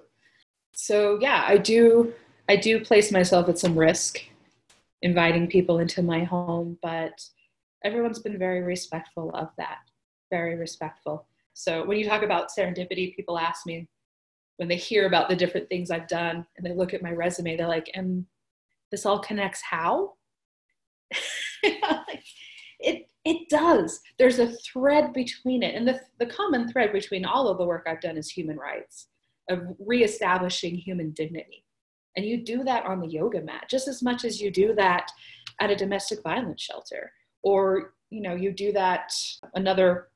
So 0.73 1.17
yeah, 1.21 1.43
I 1.47 1.57
do 1.57 2.13
I 2.49 2.55
do 2.55 2.83
place 2.83 3.12
myself 3.12 3.47
at 3.49 3.59
some 3.59 3.77
risk 3.77 4.19
inviting 5.01 5.47
people 5.47 5.79
into 5.79 6.01
my 6.01 6.23
home, 6.23 6.77
but 6.81 7.21
everyone's 7.83 8.19
been 8.19 8.38
very 8.38 8.62
respectful 8.62 9.31
of 9.33 9.49
that. 9.57 9.79
Very 10.29 10.55
respectful. 10.55 11.27
So 11.53 11.86
when 11.86 11.97
you 11.97 12.07
talk 12.07 12.23
about 12.23 12.49
serendipity, 12.49 13.15
people 13.15 13.38
ask 13.38 13.65
me, 13.65 13.88
when 14.57 14.67
they 14.67 14.75
hear 14.75 15.05
about 15.05 15.29
the 15.29 15.36
different 15.36 15.69
things 15.69 15.91
I've 15.91 16.07
done 16.07 16.45
and 16.57 16.65
they 16.65 16.73
look 16.73 16.93
at 16.93 17.03
my 17.03 17.12
resume, 17.12 17.57
they're 17.57 17.67
like, 17.67 17.89
and 17.93 18.25
this 18.91 19.05
all 19.05 19.19
connects 19.19 19.62
how? 19.62 20.13
it 22.79 23.09
it 23.25 23.49
does. 23.49 24.01
There's 24.17 24.39
a 24.39 24.51
thread 24.51 25.13
between 25.13 25.63
it. 25.63 25.75
And 25.75 25.88
the, 25.88 26.01
the 26.19 26.25
common 26.25 26.69
thread 26.69 26.91
between 26.91 27.25
all 27.25 27.47
of 27.47 27.57
the 27.57 27.65
work 27.65 27.86
I've 27.88 28.01
done 28.01 28.17
is 28.17 28.29
human 28.29 28.57
rights, 28.57 29.07
of 29.49 29.62
reestablishing 29.79 30.75
human 30.75 31.12
dignity. 31.12 31.65
And 32.15 32.25
you 32.25 32.43
do 32.43 32.63
that 32.63 32.86
on 32.86 32.99
the 32.99 33.08
yoga 33.08 33.41
mat 33.41 33.65
just 33.69 33.88
as 33.88 34.01
much 34.01 34.23
as 34.23 34.39
you 34.39 34.51
do 34.51 34.73
that 34.75 35.12
at 35.60 35.71
a 35.71 35.75
domestic 35.75 36.21
violence 36.23 36.62
shelter. 36.62 37.12
Or, 37.43 37.93
you 38.10 38.21
know, 38.21 38.36
you 38.36 38.51
do 38.51 38.71
that 38.73 39.12
another 39.56 40.10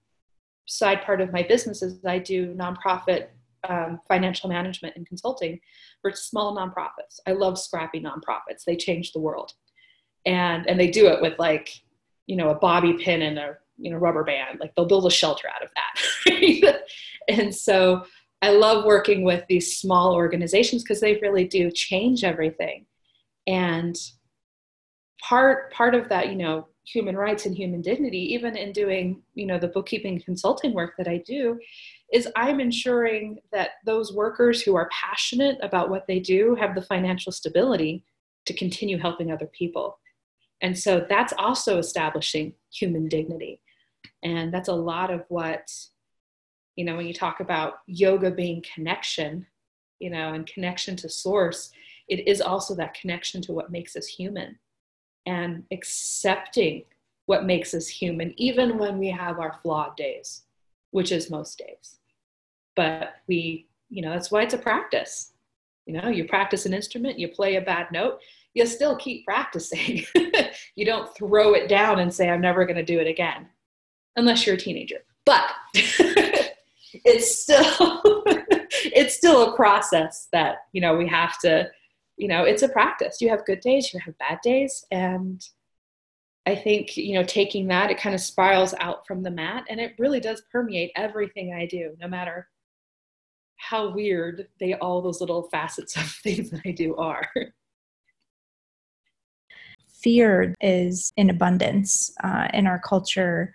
side 0.68 1.02
part 1.02 1.22
of 1.22 1.32
my 1.32 1.44
business 1.44 1.82
is 1.82 2.04
I 2.06 2.20
do 2.20 2.54
nonprofit 2.54 3.28
um, 3.68 4.00
financial 4.08 4.50
management 4.50 4.96
and 4.96 5.08
consulting 5.08 5.60
for 6.02 6.12
small 6.14 6.56
nonprofits. 6.56 7.20
I 7.26 7.32
love 7.32 7.58
scrappy 7.58 8.00
nonprofits. 8.00 8.64
They 8.66 8.76
change 8.76 9.12
the 9.12 9.20
world. 9.20 9.54
And, 10.26 10.68
and 10.70 10.80
they 10.80 10.92
do 10.92 11.08
it 11.08 11.22
with 11.22 11.40
like, 11.40 11.70
you 12.28 12.36
know, 12.36 12.50
a 12.50 12.56
bobby 12.56 12.94
pin 12.94 13.22
and 13.22 13.40
a, 13.40 13.58
you 13.78 13.92
know, 13.92 13.98
rubber 13.98 14.24
band. 14.24 14.60
Like 14.60 14.76
they'll 14.76 14.88
build 14.88 15.06
a 15.06 15.12
shelter 15.12 15.48
out 15.54 15.64
of 15.64 15.72
that. 15.76 16.82
and 17.28 17.54
so 17.54 18.06
I 18.42 18.52
love 18.52 18.86
working 18.86 19.24
with 19.24 19.44
these 19.48 19.80
small 19.80 20.14
organizations 20.14 20.84
because 20.84 21.00
they 21.00 21.18
really 21.18 21.46
do 21.46 21.72
change 21.72 22.24
everything. 22.24 22.86
And 23.48 23.96
part, 25.22 25.74
part 25.74 25.96
of 25.96 26.10
that, 26.10 26.30
you 26.30 26.36
know, 26.36 26.68
human 26.86 27.18
rights 27.18 27.46
and 27.46 27.56
human 27.56 27.82
dignity, 27.82 28.34
even 28.34 28.56
in 28.56 28.72
doing, 28.72 29.22
you 29.34 29.46
know, 29.46 29.60
the 29.60 29.68
bookkeeping 29.68 30.22
consulting 30.22 30.74
work 30.74 30.94
that 30.98 31.08
I 31.08 31.18
do, 31.26 31.60
is 32.14 32.30
I'm 32.36 32.60
ensuring 32.60 33.40
that 33.52 33.72
those 33.86 34.14
workers 34.14 34.62
who 34.62 34.76
are 34.76 34.90
passionate 34.92 35.58
about 35.62 35.90
what 35.90 36.08
they 36.08 36.20
do 36.20 36.56
have 36.56 36.76
the 36.76 36.82
financial 36.82 37.32
stability 37.32 38.06
to 38.46 38.54
continue 38.54 38.98
helping 38.98 39.32
other 39.32 39.48
people. 39.48 40.00
And 40.62 40.78
so 40.78 41.06
that's 41.10 41.34
also 41.38 41.78
establishing 41.78 42.54
human 42.72 43.10
dignity. 43.10 43.62
And 44.24 44.54
that's 44.54 44.70
a 44.70 44.74
lot 44.74 45.12
of 45.12 45.26
what, 45.28 45.70
you 46.78 46.86
know, 46.86 46.96
when 46.96 47.08
you 47.08 47.14
talk 47.14 47.42
about 47.42 47.80
yoga 47.88 48.32
being 48.32 48.64
connection, 48.74 49.46
you 50.00 50.10
know, 50.10 50.34
and 50.34 50.46
connection 50.46 50.96
to 50.96 51.10
source, 51.10 51.72
it 52.08 52.28
is 52.28 52.40
also 52.40 52.76
that 52.76 52.94
connection 52.94 53.42
to 53.42 53.52
what 53.52 53.72
makes 53.72 53.96
us 53.96 54.06
human 54.08 54.58
and 55.26 55.64
accepting 55.72 56.84
what 57.26 57.46
makes 57.46 57.74
us 57.74 57.88
human, 57.88 58.34
even 58.38 58.78
when 58.78 59.00
we 59.00 59.10
have 59.10 59.40
our 59.40 59.60
flawed 59.62 59.98
days, 59.98 60.44
which 60.92 61.12
is 61.12 61.30
most 61.32 61.58
days. 61.58 61.98
But 62.76 63.16
we, 63.28 63.68
you 63.90 64.04
know, 64.04 64.12
that's 64.12 64.32
why 64.32 64.44
it's 64.44 64.54
a 64.54 64.60
practice. 64.60 65.34
You 65.88 65.94
know, 66.00 66.10
you 66.10 66.26
practice 66.26 66.66
an 66.66 66.74
instrument, 66.74 67.20
you 67.20 67.28
play 67.28 67.56
a 67.56 67.62
bad 67.62 67.92
note, 67.92 68.20
you 68.54 68.66
still 68.68 68.96
keep 68.96 69.26
practicing. 69.26 70.06
you 70.76 70.86
don't 70.86 71.14
throw 71.16 71.54
it 71.54 71.68
down 71.68 72.00
and 72.00 72.14
say, 72.14 72.30
I'm 72.30 72.42
never 72.42 72.66
going 72.66 72.78
to 72.78 72.86
do 72.86 73.00
it 73.00 73.08
again, 73.08 73.48
unless 74.16 74.46
you're 74.46 74.56
a 74.56 74.60
teenager. 74.60 75.00
But 75.26 75.52
it's 77.06 77.44
still 77.44 77.64
it's 78.26 79.16
still 79.16 79.50
a 79.54 79.56
process 79.56 80.28
that 80.32 80.58
you 80.74 80.82
know 80.82 80.96
we 80.96 81.08
have 81.08 81.38
to 81.40 81.70
you 82.18 82.28
know 82.28 82.44
it's 82.44 82.64
a 82.64 82.70
practice. 82.70 83.22
You 83.22 83.30
have 83.30 83.46
good 83.46 83.62
days 83.62 83.94
you 83.94 84.00
have 84.06 84.18
bad 84.18 84.40
days. 84.44 84.86
And 84.92 85.44
i 86.46 86.56
think 86.56 86.96
you 86.96 87.14
know 87.14 87.24
taking 87.24 87.68
that 87.68 87.92
it 87.92 88.00
kind 88.00 88.16
of 88.16 88.22
spirals 88.22 88.74
out 88.80 89.06
from 89.06 89.22
the 89.22 89.30
mat 89.30 89.66
and 89.70 89.82
it 89.82 89.94
really 90.00 90.22
does 90.22 90.42
permeate 90.50 90.92
everything 90.96 91.54
i 91.54 91.66
do 91.66 91.94
no 92.00 92.08
matter 92.08 92.48
how 93.58 93.90
weird 93.90 94.48
they 94.60 94.74
all 94.76 95.02
those 95.02 95.20
little 95.20 95.44
facets 95.50 95.98
of 95.98 96.04
things 96.24 96.50
that 96.50 96.62
i 96.66 96.72
do 96.72 96.96
are. 96.96 97.30
Fear 100.02 100.54
is 100.62 101.12
in 101.18 101.30
abundance 101.32 102.14
uh, 102.24 102.48
in 102.54 102.68
our 102.68 102.80
culture 102.80 103.54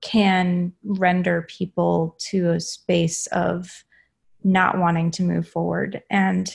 can 0.00 0.72
render 0.84 1.42
people 1.42 2.16
to 2.18 2.50
a 2.50 2.60
space 2.60 3.26
of 3.28 3.84
not 4.42 4.78
wanting 4.78 5.10
to 5.10 5.22
move 5.22 5.48
forward. 5.48 6.02
And 6.10 6.54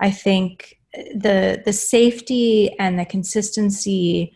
I 0.00 0.10
think 0.10 0.78
the 1.14 1.62
the 1.64 1.72
safety 1.72 2.74
and 2.78 2.98
the 2.98 3.04
consistency 3.04 4.34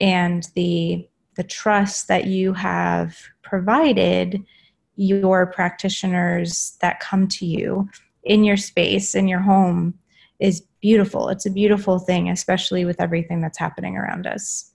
and 0.00 0.46
the 0.54 1.08
the 1.36 1.44
trust 1.44 2.08
that 2.08 2.26
you 2.26 2.52
have 2.52 3.16
provided 3.42 4.44
your 4.96 5.46
practitioners 5.46 6.76
that 6.82 7.00
come 7.00 7.26
to 7.26 7.46
you 7.46 7.88
in 8.24 8.44
your 8.44 8.58
space 8.58 9.14
in 9.14 9.26
your 9.26 9.40
home 9.40 9.94
is 10.38 10.62
beautiful. 10.80 11.28
It's 11.30 11.46
a 11.46 11.50
beautiful 11.50 11.98
thing 11.98 12.28
especially 12.28 12.84
with 12.84 13.00
everything 13.00 13.40
that's 13.40 13.58
happening 13.58 13.96
around 13.96 14.26
us 14.26 14.71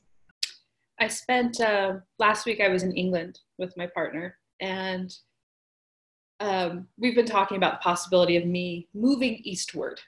i 1.00 1.08
spent 1.08 1.60
uh, 1.62 1.94
last 2.20 2.46
week 2.46 2.62
i 2.62 2.70
was 2.70 2.84
in 2.84 2.92
england 2.94 3.40
with 3.58 3.76
my 3.78 3.88
partner 3.88 4.38
and 4.62 5.16
um, 6.40 6.88
we've 7.00 7.16
been 7.16 7.26
talking 7.26 7.58
about 7.58 7.80
the 7.80 7.84
possibility 7.84 8.38
of 8.38 8.46
me 8.46 8.88
moving 8.94 9.38
eastward 9.44 10.00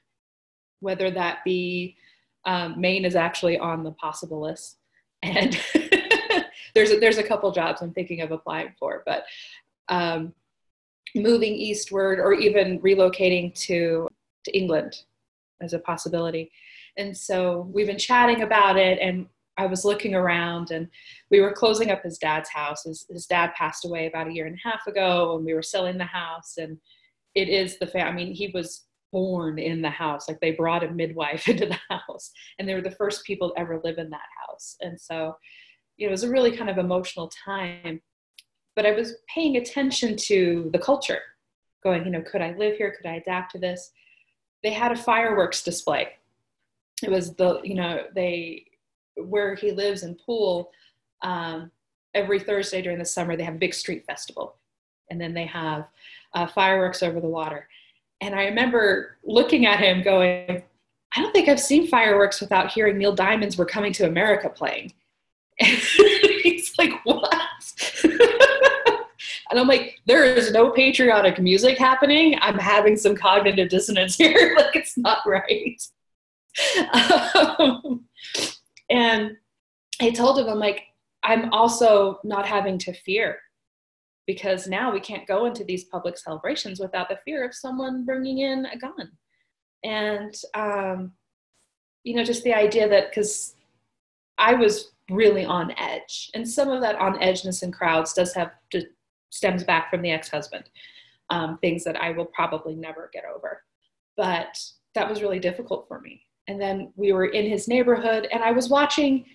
whether 0.79 1.11
that 1.11 1.39
be 1.43 1.95
um, 2.45 2.79
Maine 2.79 3.05
is 3.05 3.15
actually 3.15 3.57
on 3.57 3.83
the 3.83 3.91
possible 3.91 4.41
list, 4.41 4.77
and 5.21 5.59
there's 6.75 6.91
a, 6.91 6.99
there's 6.99 7.17
a 7.17 7.23
couple 7.23 7.51
jobs 7.51 7.81
I'm 7.81 7.93
thinking 7.93 8.21
of 8.21 8.31
applying 8.31 8.73
for, 8.79 9.03
but 9.05 9.25
um, 9.89 10.33
moving 11.15 11.53
eastward 11.53 12.19
or 12.19 12.33
even 12.33 12.79
relocating 12.79 13.53
to 13.65 14.07
to 14.45 14.57
England 14.57 15.03
as 15.61 15.73
a 15.73 15.79
possibility. 15.79 16.49
And 16.97 17.15
so 17.15 17.69
we've 17.73 17.87
been 17.87 17.97
chatting 17.97 18.41
about 18.41 18.77
it, 18.77 18.99
and 19.01 19.27
I 19.59 19.65
was 19.67 19.85
looking 19.85 20.15
around, 20.15 20.71
and 20.71 20.87
we 21.29 21.41
were 21.41 21.53
closing 21.53 21.91
up 21.91 22.03
his 22.03 22.17
dad's 22.17 22.49
house. 22.49 22.83
His, 22.83 23.05
his 23.09 23.25
dad 23.25 23.53
passed 23.55 23.85
away 23.85 24.07
about 24.07 24.27
a 24.27 24.33
year 24.33 24.47
and 24.47 24.55
a 24.55 24.67
half 24.67 24.87
ago, 24.87 25.35
and 25.35 25.45
we 25.45 25.53
were 25.53 25.61
selling 25.61 25.97
the 25.97 26.05
house, 26.05 26.55
and 26.57 26.77
it 27.35 27.49
is 27.49 27.77
the 27.77 27.87
fa- 27.87 28.07
I 28.07 28.11
mean, 28.11 28.33
he 28.33 28.49
was 28.53 28.85
born 29.11 29.59
in 29.59 29.81
the 29.81 29.89
house. 29.89 30.27
Like 30.27 30.39
they 30.39 30.51
brought 30.51 30.83
a 30.83 30.91
midwife 30.91 31.47
into 31.47 31.65
the 31.65 31.79
house 31.89 32.31
and 32.57 32.69
they 32.69 32.75
were 32.75 32.81
the 32.81 32.91
first 32.91 33.25
people 33.25 33.49
to 33.49 33.59
ever 33.59 33.81
live 33.83 33.97
in 33.97 34.09
that 34.11 34.19
house. 34.47 34.75
And 34.81 34.99
so 35.01 35.35
it 35.97 36.09
was 36.09 36.23
a 36.23 36.29
really 36.29 36.55
kind 36.55 36.69
of 36.69 36.77
emotional 36.77 37.31
time 37.43 38.01
but 38.79 38.85
i 38.85 38.91
was 38.91 39.17
paying 39.33 39.57
attention 39.57 40.15
to 40.15 40.69
the 40.71 40.79
culture 40.79 41.19
going 41.83 42.05
you 42.05 42.11
know 42.11 42.21
could 42.21 42.41
i 42.41 42.55
live 42.57 42.77
here? 42.77 42.95
Could 42.95 43.09
i 43.09 43.15
adapt 43.15 43.51
to 43.51 43.59
this? 43.59 43.91
They 44.63 44.71
had 44.71 44.91
a 44.91 44.97
fireworks 44.97 45.63
display. 45.63 46.09
It 47.03 47.11
was 47.11 47.35
the 47.35 47.61
you 47.63 47.75
know 47.75 48.03
they 48.15 48.65
where 49.25 49.55
he 49.55 49.71
lives 49.71 50.03
in 50.03 50.15
poole 50.25 50.71
um, 51.21 51.71
every 52.13 52.39
thursday 52.39 52.81
during 52.81 52.99
the 52.99 53.05
summer 53.05 53.35
they 53.35 53.43
have 53.43 53.55
a 53.55 53.59
big 53.59 53.73
street 53.73 54.05
festival 54.05 54.55
and 55.11 55.19
then 55.19 55.33
they 55.33 55.45
have 55.45 55.87
uh, 56.33 56.45
fireworks 56.47 57.01
over 57.01 57.19
the 57.19 57.27
water 57.27 57.67
and 58.21 58.35
I 58.35 58.45
remember 58.45 59.17
looking 59.23 59.65
at 59.65 59.79
him 59.79 60.01
going, 60.01 60.63
I 61.15 61.21
don't 61.21 61.31
think 61.31 61.47
I've 61.47 61.59
seen 61.59 61.87
fireworks 61.87 62.41
without 62.41 62.71
hearing 62.71 62.97
Neil 62.97 63.15
Diamond's 63.15 63.57
We're 63.57 63.65
Coming 63.65 63.93
to 63.93 64.07
America 64.07 64.49
playing. 64.49 64.93
And 65.59 65.69
he's 66.43 66.73
like, 66.77 66.91
What? 67.03 67.33
and 68.03 69.59
I'm 69.59 69.67
like, 69.67 69.99
There 70.05 70.25
is 70.25 70.51
no 70.51 70.69
patriotic 70.71 71.39
music 71.39 71.77
happening. 71.77 72.37
I'm 72.41 72.57
having 72.57 72.97
some 72.97 73.15
cognitive 73.15 73.69
dissonance 73.69 74.15
here. 74.15 74.55
like, 74.57 74.75
it's 74.75 74.97
not 74.97 75.19
right. 75.25 75.81
Um, 77.57 78.05
and 78.89 79.37
I 80.01 80.11
told 80.11 80.39
him, 80.39 80.47
I'm 80.47 80.59
like, 80.59 80.83
I'm 81.23 81.51
also 81.53 82.19
not 82.23 82.45
having 82.45 82.77
to 82.79 82.93
fear 82.93 83.39
because 84.25 84.67
now 84.67 84.91
we 84.91 84.99
can't 84.99 85.27
go 85.27 85.45
into 85.45 85.63
these 85.63 85.85
public 85.85 86.17
celebrations 86.17 86.79
without 86.79 87.09
the 87.09 87.19
fear 87.25 87.45
of 87.45 87.53
someone 87.53 88.05
bringing 88.05 88.39
in 88.39 88.65
a 88.67 88.77
gun. 88.77 89.11
And 89.83 90.33
um, 90.53 91.13
you 92.03 92.15
know 92.15 92.23
just 92.23 92.43
the 92.43 92.53
idea 92.53 92.87
that 92.87 93.09
because 93.09 93.55
i 94.37 94.53
was 94.53 94.91
really 95.11 95.45
on 95.45 95.73
edge 95.77 96.29
and 96.33 96.47
some 96.47 96.69
of 96.69 96.81
that 96.81 96.95
on 96.95 97.19
edgeness 97.19 97.63
in 97.63 97.71
crowds 97.71 98.13
does 98.13 98.33
have 98.33 98.51
to 98.71 98.83
stems 99.31 99.63
back 99.63 99.89
from 99.89 100.01
the 100.01 100.11
ex-husband 100.11 100.69
um, 101.29 101.57
things 101.59 101.83
that 101.83 101.99
i 102.01 102.11
will 102.11 102.25
probably 102.25 102.75
never 102.75 103.09
get 103.13 103.23
over. 103.25 103.61
But 104.17 104.57
that 104.95 105.07
was 105.09 105.21
really 105.21 105.39
difficult 105.39 105.87
for 105.87 106.01
me 106.01 106.23
and 106.49 106.59
then 106.59 106.91
we 106.95 107.13
were 107.13 107.27
in 107.27 107.49
his 107.49 107.67
neighborhood 107.67 108.27
and 108.31 108.43
i 108.43 108.51
was 108.51 108.69
watching 108.69 109.25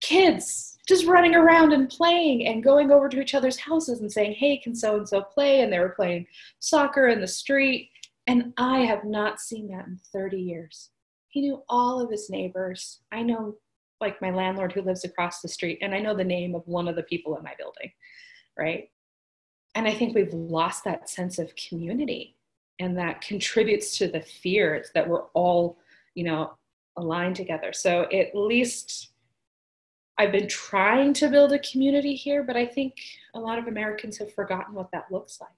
kids 0.00 0.78
just 0.90 1.06
running 1.06 1.34
around 1.34 1.72
and 1.72 1.88
playing 1.88 2.46
and 2.46 2.64
going 2.64 2.90
over 2.90 3.08
to 3.08 3.20
each 3.20 3.34
other's 3.34 3.58
houses 3.58 4.00
and 4.00 4.10
saying, 4.10 4.32
Hey, 4.32 4.56
can 4.56 4.74
so 4.74 4.96
and 4.96 5.08
so 5.08 5.22
play? 5.22 5.60
And 5.60 5.72
they 5.72 5.78
were 5.78 5.90
playing 5.90 6.26
soccer 6.58 7.08
in 7.08 7.20
the 7.20 7.28
street. 7.28 7.90
And 8.26 8.52
I 8.56 8.80
have 8.80 9.04
not 9.04 9.40
seen 9.40 9.68
that 9.68 9.86
in 9.86 10.00
30 10.12 10.38
years. 10.38 10.90
He 11.28 11.42
knew 11.42 11.62
all 11.68 12.00
of 12.00 12.10
his 12.10 12.28
neighbors. 12.28 13.00
I 13.12 13.22
know, 13.22 13.56
like, 14.00 14.20
my 14.20 14.30
landlord 14.30 14.72
who 14.72 14.82
lives 14.82 15.04
across 15.04 15.40
the 15.40 15.48
street, 15.48 15.78
and 15.80 15.94
I 15.94 16.00
know 16.00 16.16
the 16.16 16.24
name 16.24 16.56
of 16.56 16.66
one 16.66 16.88
of 16.88 16.96
the 16.96 17.04
people 17.04 17.36
in 17.36 17.44
my 17.44 17.54
building, 17.56 17.92
right? 18.58 18.90
And 19.76 19.86
I 19.86 19.94
think 19.94 20.14
we've 20.14 20.34
lost 20.34 20.82
that 20.84 21.08
sense 21.08 21.38
of 21.38 21.54
community. 21.54 22.36
And 22.80 22.98
that 22.98 23.20
contributes 23.20 23.96
to 23.98 24.08
the 24.08 24.22
fear 24.22 24.84
that 24.94 25.08
we're 25.08 25.26
all, 25.34 25.78
you 26.16 26.24
know, 26.24 26.54
aligned 26.96 27.36
together. 27.36 27.72
So 27.72 28.02
at 28.12 28.34
least 28.34 29.10
I've 30.18 30.32
been 30.32 30.48
trying 30.48 31.14
to 31.14 31.28
build 31.28 31.52
a 31.52 31.58
community 31.60 32.14
here, 32.14 32.42
but 32.42 32.56
I 32.56 32.66
think 32.66 32.94
a 33.34 33.40
lot 33.40 33.58
of 33.58 33.68
Americans 33.68 34.18
have 34.18 34.34
forgotten 34.34 34.74
what 34.74 34.90
that 34.92 35.10
looks 35.10 35.40
like. 35.40 35.50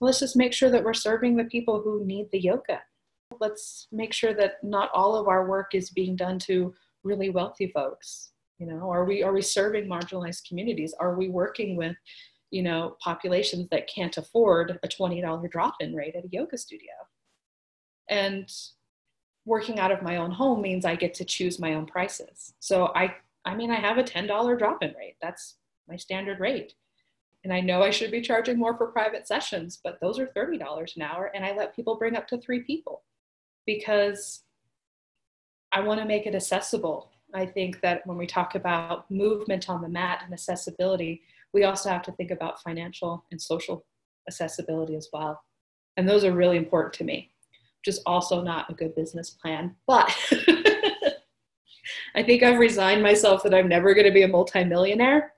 Let's 0.00 0.20
just 0.20 0.36
make 0.36 0.52
sure 0.52 0.68
that 0.70 0.82
we're 0.82 0.94
serving 0.94 1.36
the 1.36 1.44
people 1.44 1.80
who 1.80 2.04
need 2.04 2.28
the 2.32 2.40
yoga. 2.40 2.80
Let's 3.40 3.86
make 3.92 4.12
sure 4.12 4.34
that 4.34 4.62
not 4.62 4.90
all 4.92 5.16
of 5.16 5.28
our 5.28 5.48
work 5.48 5.74
is 5.74 5.90
being 5.90 6.16
done 6.16 6.38
to 6.40 6.74
really 7.04 7.30
wealthy 7.30 7.68
folks. 7.68 8.32
You 8.58 8.66
know, 8.66 8.90
are 8.90 9.04
we 9.04 9.22
are 9.22 9.32
we 9.32 9.42
serving 9.42 9.86
marginalized 9.86 10.48
communities? 10.48 10.94
Are 10.98 11.14
we 11.14 11.28
working 11.28 11.76
with, 11.76 11.96
you 12.50 12.62
know, 12.62 12.96
populations 13.00 13.68
that 13.70 13.88
can't 13.88 14.16
afford 14.16 14.78
a 14.82 14.88
$20 14.88 15.50
drop-in 15.50 15.94
rate 15.94 16.16
at 16.16 16.24
a 16.24 16.28
yoga 16.32 16.58
studio? 16.58 16.92
And 18.08 18.50
working 19.46 19.78
out 19.78 19.90
of 19.90 20.02
my 20.02 20.16
own 20.16 20.30
home 20.30 20.60
means 20.60 20.84
I 20.84 20.94
get 20.94 21.14
to 21.14 21.24
choose 21.24 21.58
my 21.58 21.74
own 21.74 21.86
prices. 21.86 22.52
So 22.60 22.92
I 22.94 23.14
I 23.44 23.54
mean, 23.54 23.70
I 23.70 23.76
have 23.76 23.96
a 23.96 24.02
$10 24.02 24.58
drop 24.58 24.82
in 24.82 24.92
rate. 24.98 25.16
That's 25.22 25.54
my 25.88 25.94
standard 25.96 26.40
rate. 26.40 26.74
And 27.44 27.52
I 27.52 27.60
know 27.60 27.80
I 27.80 27.90
should 27.90 28.10
be 28.10 28.20
charging 28.20 28.58
more 28.58 28.76
for 28.76 28.88
private 28.88 29.28
sessions, 29.28 29.78
but 29.82 30.00
those 30.00 30.18
are 30.18 30.26
$30 30.26 30.96
an 30.96 31.02
hour. 31.02 31.30
And 31.32 31.44
I 31.44 31.54
let 31.54 31.76
people 31.76 31.96
bring 31.96 32.16
up 32.16 32.26
to 32.28 32.38
three 32.38 32.62
people 32.64 33.04
because 33.64 34.42
I 35.70 35.78
want 35.78 36.00
to 36.00 36.06
make 36.06 36.26
it 36.26 36.34
accessible 36.34 37.12
I 37.34 37.46
think 37.46 37.80
that 37.82 38.06
when 38.06 38.16
we 38.16 38.26
talk 38.26 38.54
about 38.54 39.10
movement 39.10 39.68
on 39.68 39.82
the 39.82 39.88
mat 39.88 40.22
and 40.24 40.32
accessibility, 40.32 41.22
we 41.52 41.64
also 41.64 41.90
have 41.90 42.02
to 42.02 42.12
think 42.12 42.30
about 42.30 42.62
financial 42.62 43.24
and 43.30 43.40
social 43.40 43.84
accessibility 44.28 44.96
as 44.96 45.08
well. 45.12 45.42
And 45.96 46.08
those 46.08 46.24
are 46.24 46.32
really 46.32 46.56
important 46.56 46.94
to 46.94 47.04
me, 47.04 47.30
is 47.88 48.00
also 48.06 48.42
not 48.42 48.70
a 48.70 48.74
good 48.74 48.94
business 48.94 49.30
plan. 49.30 49.74
But 49.86 50.14
I 52.14 52.22
think 52.22 52.42
I've 52.42 52.58
resigned 52.58 53.02
myself 53.02 53.42
that 53.42 53.54
I'm 53.54 53.68
never 53.68 53.94
going 53.94 54.06
to 54.06 54.12
be 54.12 54.22
a 54.22 54.28
multimillionaire. 54.28 55.32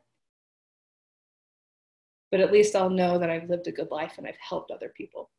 But 2.31 2.41
at 2.41 2.53
least 2.53 2.77
I'll 2.77 2.91
know 2.91 3.19
that 3.19 3.31
I've 3.31 3.49
lived 3.49 3.67
a 3.69 3.73
good 3.73 3.91
life 3.91 4.15
and 4.19 4.27
I've 4.27 4.37
helped 4.37 4.71
other 4.71 4.93
people. 4.97 5.31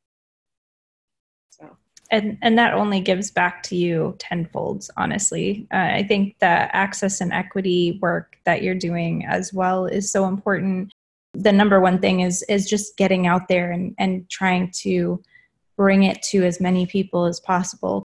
So 1.52 1.78
and 2.12 2.38
and 2.42 2.58
that 2.58 2.74
only 2.74 3.00
gives 3.00 3.32
back 3.32 3.64
to 3.64 3.76
you 3.76 4.16
tenfold 4.20 4.88
honestly 4.98 5.68
uh, 5.74 5.90
i 5.94 6.04
think 6.04 6.38
the 6.40 6.46
access 6.46 7.22
and 7.22 7.32
equity 7.32 8.00
work 8.02 8.38
that 8.46 8.64
you're 8.64 8.76
doing 8.76 9.26
as 9.26 9.54
well 9.54 9.86
is 9.86 10.12
so 10.12 10.26
important 10.26 10.92
the 11.34 11.52
number 11.52 11.80
one 11.80 12.00
thing 12.00 12.22
is 12.22 12.44
is 12.44 12.70
just 12.70 12.98
getting 12.98 13.28
out 13.28 13.48
there 13.48 13.72
and 13.72 13.94
and 14.00 14.28
trying 14.30 14.72
to 14.72 15.22
bring 15.80 16.04
it 16.04 16.22
to 16.22 16.44
as 16.44 16.60
many 16.60 16.86
people 16.86 17.24
as 17.24 17.40
possible 17.40 18.04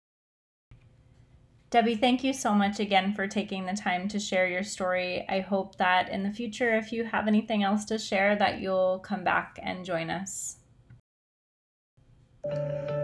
Debbie, 1.71 1.95
thank 1.95 2.23
you 2.23 2.33
so 2.33 2.53
much 2.53 2.79
again 2.79 3.15
for 3.15 3.25
taking 3.25 3.65
the 3.65 3.73
time 3.73 4.07
to 4.09 4.19
share 4.19 4.47
your 4.47 4.61
story. 4.61 5.25
I 5.27 5.39
hope 5.39 5.75
that 5.79 6.07
in 6.09 6.21
the 6.21 6.29
future, 6.29 6.75
if 6.75 6.91
you 6.91 7.03
have 7.03 7.27
anything 7.27 7.63
else 7.63 7.83
to 7.85 7.97
share, 7.97 8.35
that 8.35 8.59
you'll 8.59 8.99
come 8.99 9.23
back 9.23 9.57
and 9.59 9.83
join 9.83 10.11
us. 10.11 10.57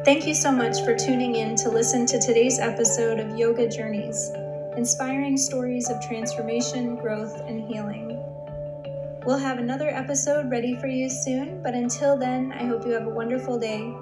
Thank 0.05 0.27
you 0.27 0.36
so 0.36 0.51
much 0.51 0.84
for 0.86 0.95
tuning 0.95 1.34
in 1.34 1.55
to 1.55 1.69
listen 1.71 2.05
to 2.05 2.19
today's 2.19 2.60
episode 2.60 3.19
of 3.19 3.36
Yoga 3.39 3.67
Journeys, 3.67 4.29
inspiring 4.77 5.36
stories 5.36 5.89
of 5.89 5.99
transformation, 6.08 6.95
growth, 6.95 7.41
and 7.47 7.67
healing. 7.67 8.10
We'll 9.25 9.39
have 9.39 9.58
another 9.58 9.89
episode 9.89 10.51
ready 10.51 10.75
for 10.75 10.86
you 10.86 11.10
soon, 11.10 11.63
but 11.63 11.73
until 11.73 12.15
then, 12.15 12.51
I 12.51 12.65
hope 12.65 12.86
you 12.86 12.91
have 12.91 13.08
a 13.08 13.10
wonderful 13.10 13.58
day 13.58 13.95